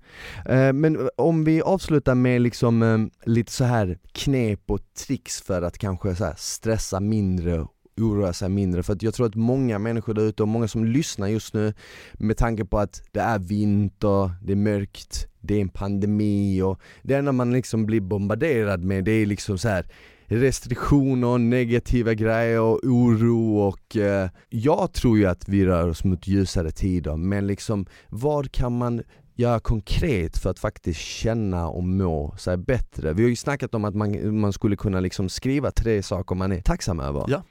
[0.45, 2.97] Eh, men om vi avslutar med liksom eh,
[3.30, 7.66] lite så här knep och tricks för att kanske så stressa mindre
[7.97, 10.86] oroa sig mindre för att jag tror att många människor där ute och många som
[10.86, 11.74] lyssnar just nu
[12.14, 16.80] med tanke på att det är vinter, det är mörkt, det är en pandemi och
[17.02, 19.86] det enda man liksom blir bombarderad med det är liksom så här
[20.32, 26.27] restriktioner, negativa grejer och oro och eh, jag tror ju att vi rör oss mot
[26.27, 29.03] ljusare tider men liksom vad kan man
[29.36, 33.13] göra konkret för att faktiskt känna och må sig bättre?
[33.13, 36.51] Vi har ju snackat om att man, man skulle kunna liksom skriva tre saker man
[36.51, 37.25] är tacksam över.
[37.27, 37.43] Ja.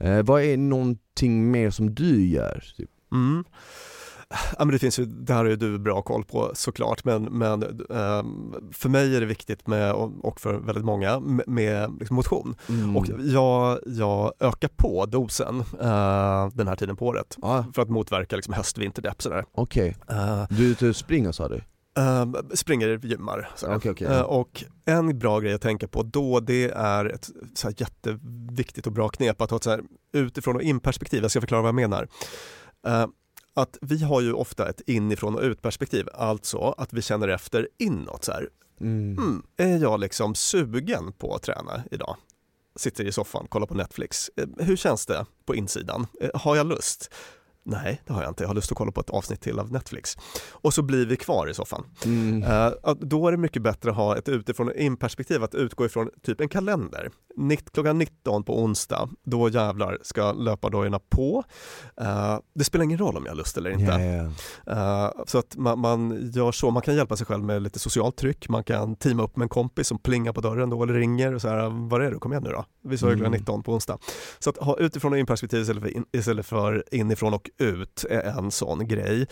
[0.00, 2.64] Eh, vad är någonting mer som du gör?
[2.76, 2.90] Typ?
[3.12, 3.44] Mm.
[4.58, 7.22] Ja, men det finns ju, det här har ju du bra koll på såklart, men,
[7.24, 8.22] men eh,
[8.72, 12.54] för mig är det viktigt med, och för väldigt många med, liksom motion.
[12.68, 12.96] Mm.
[12.96, 17.88] Och jag, jag ökar på dosen eh, den här tiden på året Ja, för att
[17.90, 19.16] motverka liksom höst-vinterdepp.
[19.54, 21.60] Okej, Eh, du är ute och springer sa du?
[21.98, 23.50] eh, springer, gymmar.
[23.68, 24.06] Okej, okej.
[24.06, 28.86] Eh, och en bra grej att tänka på då det är ett så här jätteviktigt
[28.86, 29.80] och bra knep att ha ett så här
[30.12, 31.22] utifrån och in-perspektiv.
[31.22, 32.08] Jag ska förklara vad jag menar.
[32.86, 33.06] Eh,
[33.54, 38.24] att vi har ju ofta ett inifrån och ut-perspektiv, alltså att vi känner efter inåt.
[38.24, 38.32] Så
[38.80, 39.18] Mm.
[39.18, 42.16] mm, är jag liksom sugen på att träna idag?
[42.76, 44.30] Sitter i soffan, kollar på Netflix.
[44.36, 46.06] Eh, Hur känns det på insidan?
[46.20, 47.10] Eh, Har jag lust?
[47.64, 48.42] Nej, det har jag inte.
[48.42, 50.16] Jag har lust att kolla på ett avsnitt till av Netflix.
[50.50, 51.84] Och så blir vi kvar i soffan.
[52.04, 52.44] Mm.
[52.82, 56.40] Att då är det mycket bättre att ha ett utifrån in-perspektiv, att utgå ifrån typ
[56.40, 57.10] en kalender.
[57.36, 61.44] Nitt, klockan 19 på onsdag, då jävlar ska löpardojorna på.
[62.00, 63.84] Eh, det spelar ingen roll om jag har lust eller inte.
[63.84, 64.30] Ja,
[64.64, 65.06] ja.
[65.06, 68.16] Eh, så att man, man gör så, man kan hjälpa sig själv med lite socialt
[68.16, 71.34] tryck, man kan teama upp med en kompis som plingar på dörren då eller ringer
[71.34, 73.40] och så här, var är du, kom igen nu då, vi sa ju klockan Mm.
[73.40, 73.98] 19 på onsdag.
[74.38, 78.38] Så att ha utifrån och in-perspektiv istället för, in, istället för inifrån och ut är
[78.38, 79.26] en sån grej.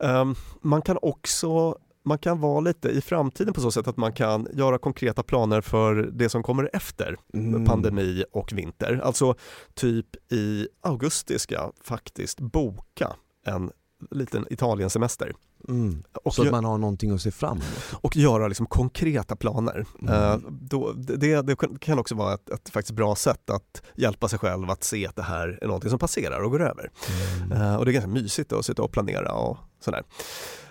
[0.00, 4.12] Ehm, man kan också man kan vara lite i framtiden på så sätt att man
[4.12, 7.64] kan göra konkreta planer för det som kommer efter Mm.
[7.64, 9.00] pandemi och vinter.
[9.04, 9.34] Alltså
[9.74, 13.70] typ i augusti ska faktiskt boka en
[14.10, 15.32] liten Italiensemester
[15.68, 16.02] Mm.
[16.24, 18.02] och, Så att man har någonting att se fram emot.
[18.02, 19.86] och göra liksom konkreta planer.
[20.02, 20.14] Mm.
[20.14, 24.28] Eh, då, det, det kan- kan också vara ett, ett faktiskt bra sätt att hjälpa
[24.28, 26.90] sig själv att se att det här är någonting som passerar och går över.
[27.44, 27.52] Mm.
[27.62, 30.02] Eh, och det är ganska mysigt att sitta och planera och sådär.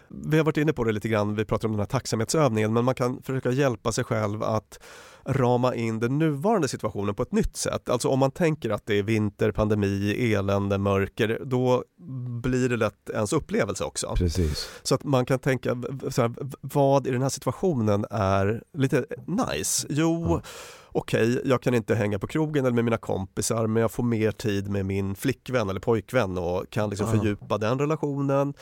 [0.10, 2.86] Vi har varit inne på det lite grann, vi pratar om den här tacksamhetsövningen, men
[2.86, 4.80] man kan försöka hjälpa sig själv att
[5.28, 7.90] rama in den nuvarande situationen på ett nytt sätt.
[7.90, 11.84] Alltså om man tänker att det är vinter, pandemi, elände, mörker, då
[12.42, 14.14] blir det lätt ens upplevelse också.
[14.16, 14.70] Precis.
[14.84, 19.88] Så att man kan tänka, så här, vad i den här situationen är lite nice?
[19.90, 20.42] Jo, Ja.
[20.98, 24.32] Okej, jag kan inte hänga på krogen eller med mina kompisar, men jag får mer
[24.32, 27.14] tid med min flickvän eller pojkvän och kan liksom Ja.
[27.20, 28.54] fördjupa den relationen.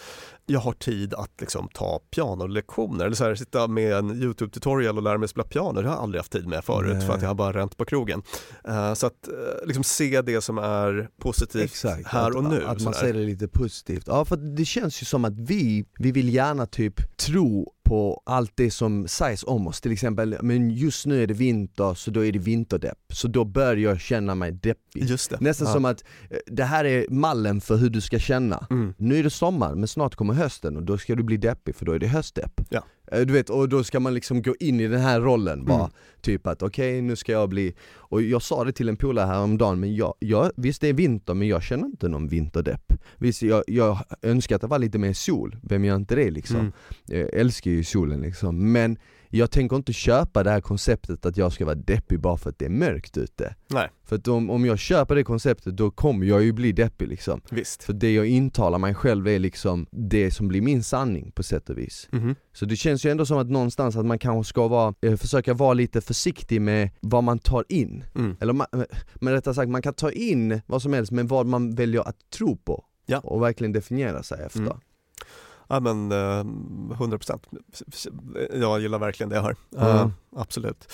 [0.45, 5.03] Jag har tid att liksom ta pianolektioner eller så här, sitta med en YouTube-tutorial och
[5.03, 5.81] lära mig spela piano.
[5.81, 7.07] Det har jag aldrig haft tid med förut Nej.
[7.07, 8.23] för att jag har bara ränt på krogen.
[8.67, 12.65] Eh, så att eh, liksom se det som är positivt Exakt, här att, och nu.
[12.65, 14.03] Att man ser det lite positivt.
[14.07, 18.51] Ja för det känns ju som att vi, vi vill gärna typ tro på allt
[18.55, 19.81] det som sägs om oss.
[19.81, 22.97] Till exempel, men just nu är det vinter så då är det vinterdepp.
[23.13, 25.03] Så då bör jag känna mig deppig.
[25.41, 25.73] Nästan Ja.
[25.73, 28.67] som att eh, det här är mallen för hur du ska känna.
[28.69, 28.93] Mm.
[28.97, 31.85] Nu är det sommar men snart kommer hösten och då ska du bli deppig för
[31.85, 32.61] då är det höstdepp.
[32.69, 32.83] Ja.
[33.11, 35.79] Eh, Du vet, och då ska man liksom gå in i den här rollen bara.
[35.79, 35.91] Mm.
[36.21, 39.79] Typ att okej nu ska jag bli, och jag sa det till en polare häromdagen
[39.79, 42.93] men jag, jag, visst det är vinter men jag känner inte någon vinterdepp.
[43.17, 46.59] Visst jag, jag önskar att det var lite mer sol, vem gör inte det liksom?
[46.59, 46.71] Mm.
[47.05, 48.97] Jag älskar ju solen liksom, men
[49.37, 52.59] jag tänker inte köpa det här konceptet att jag ska vara deppig bara för att
[52.59, 53.55] det är mörkt ute.
[53.67, 57.07] Nej, För att om, om jag köper det konceptet då kommer jag ju bli deppig
[57.07, 57.41] liksom.
[57.49, 57.83] visst.
[57.83, 61.69] För det jag intalar mig själv är liksom det som blir min sanning på sätt
[61.69, 62.07] och vis.
[62.11, 62.35] Mhm.
[62.53, 65.53] Så det känns ju ändå som att någonstans att man kanske ska vara, eh, försöka
[65.53, 68.03] vara lite försiktig med vad man tar in.
[68.15, 68.37] Mm.
[68.39, 68.67] Eller man,
[69.15, 72.17] men rättare sagt, man kan ta in vad som helst men vad man väljer att
[72.29, 72.85] tro på.
[73.05, 73.19] Ja.
[73.19, 74.59] Och verkligen definiera sig efter.
[74.59, 74.77] Mm.
[75.67, 76.39] Ja men eh,
[76.95, 77.47] 100 procent.
[78.53, 79.55] Jag gillar verkligen det jag hör.
[79.69, 79.89] Ja.
[79.89, 80.91] Eh, absolut.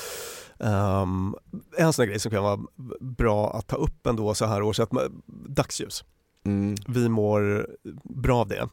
[0.59, 1.35] Ehm,
[1.77, 2.59] en sån grej som kan vara
[2.99, 6.03] bra att ta upp ändå så här års, att man, dagsljus.
[6.45, 6.75] Mm.
[6.87, 7.67] Vi mår
[8.03, 8.69] bra av det.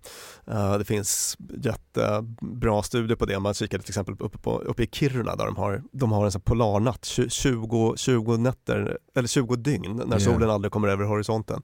[0.47, 3.39] Eh, det finns jättebra studier på det.
[3.39, 6.33] Man kikade till exempel uppe, på, uppe i Kiruna där de har, de har en
[6.33, 11.63] sån polarnatt, tju- 20, 20 nätter, eller 20 dygn när solen aldrig kommer över horisonten.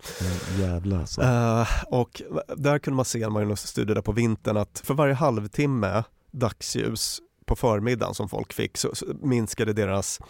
[0.61, 1.23] Jävlar alltså.
[1.23, 2.23] Eh, och
[2.57, 6.05] där kunde man se, man gjorde en studie där på vintern, att för varje halvtimme
[6.31, 10.21] dagsljus på förmiddagen som folk fick så, så minskade deras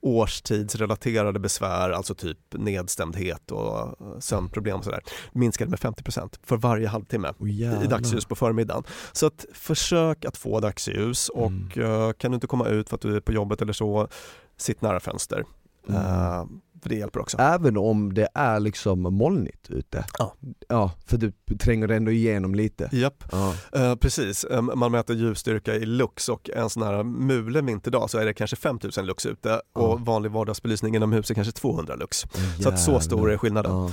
[0.00, 5.00] årstidsrelaterade besvär, alltså typ nedstämdhet och eh, sömnproblem och sådär,
[5.32, 8.82] minskade med 50% för varje halvtimme Oh, i dagsljus på förmiddagen.
[9.12, 11.82] Så att försök att få dagsljus och Mm.
[12.06, 14.08] eh, kan du inte komma ut för att du är på jobbet eller så,
[14.56, 15.44] sitt nära fönster.
[15.88, 16.00] Mm.
[16.00, 16.46] Uh,
[16.86, 17.38] för det hjälper också.
[17.38, 20.04] Även om det är liksom molnigt ute?
[20.18, 20.34] Ja.
[20.68, 22.88] Ja, för du tränger ändå igenom lite?
[22.92, 23.54] Japp, ja.
[23.76, 24.46] uh, precis.
[24.50, 28.34] Um, man mäter ljusstyrka i lux och en sån här mulen vinterdag så är det
[28.34, 29.80] kanske 5000 lux ute ja.
[29.80, 32.24] och vanlig vardagsbelysning inomhus är kanske 200 lux.
[32.24, 33.72] Oh, så att så stor är skillnaden.
[33.72, 33.90] Ja.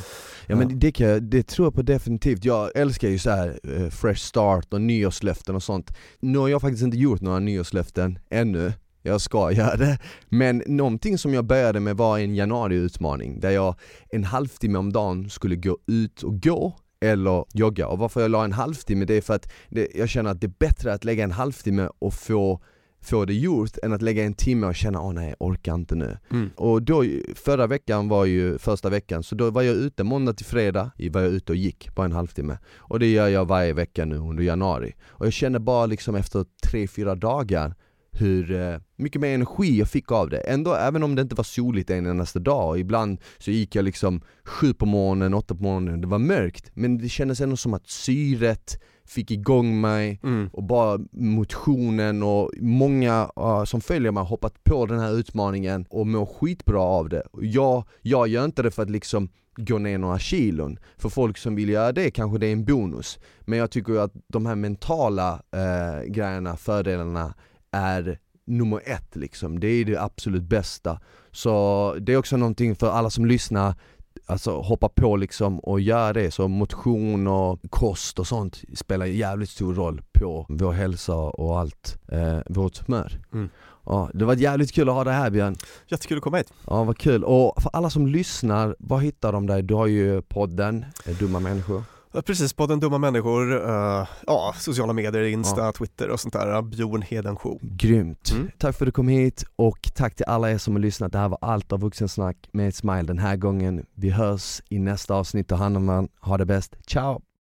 [0.47, 2.45] Ja men det, kan jag, det tror jag på definitivt.
[2.45, 5.97] Jag älskar ju så här uh, fresh start och nyårslöften och sånt.
[6.19, 8.73] Nu har jag faktiskt inte gjort några nyårslöften ännu,
[9.03, 9.97] jag ska göra det.
[10.29, 13.75] Men någonting som jag började med var en januariutmaning där jag
[14.09, 17.87] en halvtimme om dagen skulle gå ut och gå eller jogga.
[17.87, 20.47] Och varför jag la en halvtimme det är för att det, jag känner att det
[20.47, 22.61] är bättre att lägga en halvtimme och få
[23.03, 25.95] få det gjort än att lägga en timme och känna åh nej jag orkar inte
[25.95, 26.17] nu.
[26.31, 26.49] Mm.
[26.55, 30.45] Och då, förra veckan var ju första veckan, så då var jag ute måndag till
[30.45, 32.57] fredag, var jag ute och gick på en halvtimme.
[32.77, 34.95] Och det gör jag varje vecka nu under januari.
[35.07, 37.75] Och jag känner bara liksom efter tre fyra dagar
[38.13, 40.37] hur eh, mycket mer energi jag fick av det.
[40.37, 44.21] Ändå, även om det inte var soligt en endaste dag, ibland så gick jag liksom
[44.43, 46.71] sju på morgonen, åtta på morgonen, det var mörkt.
[46.73, 50.49] Men det kändes ändå som att syret fick igång mig mm.
[50.53, 55.85] och bara motionen och många uh, som följer mig har hoppat på den här utmaningen
[55.89, 57.23] och mår skitbra av det.
[57.41, 60.79] Jag, jag gör inte det för att liksom gå ner några kilon.
[60.97, 63.19] För folk som vill göra det kanske det är en bonus.
[63.41, 67.33] Men jag tycker att de här mentala uh, grejerna, fördelarna
[67.73, 70.99] är nummer ett liksom, det är det absolut bästa.
[71.31, 73.75] Så det är också någonting för alla som lyssnar,
[74.25, 76.31] alltså hoppa på liksom och göra det.
[76.31, 81.97] Så motion och kost och sånt spelar jävligt stor roll på vår hälsa och allt,
[82.11, 83.19] eh, vårt humör.
[83.33, 83.49] Mm.
[83.85, 85.55] Ja, det var jävligt kul att ha dig här Björn
[85.87, 89.47] Jättekul att komma hit Ja vad kul, och för alla som lyssnar, var hittar de
[89.47, 89.63] dig?
[89.63, 90.85] Du har ju podden,
[91.19, 91.83] Dumma Människor
[92.21, 95.71] Precis, podden Dumma Människor, uh, ja, sociala medier, Insta, ja.
[95.71, 96.61] Twitter och sånt där.
[96.61, 97.59] Björn Heden Show.
[97.61, 98.31] Grymt.
[98.31, 98.51] Mm.
[98.57, 101.11] Tack för att du kom hit och tack till alla er som har lyssnat.
[101.11, 103.85] Det här var allt av Vuxensnack med smile den här gången.
[103.95, 105.47] Vi hörs i nästa avsnitt.
[105.47, 106.11] Ta hand om varandra.
[106.19, 106.75] Ha det bäst.
[106.87, 107.23] Ciao!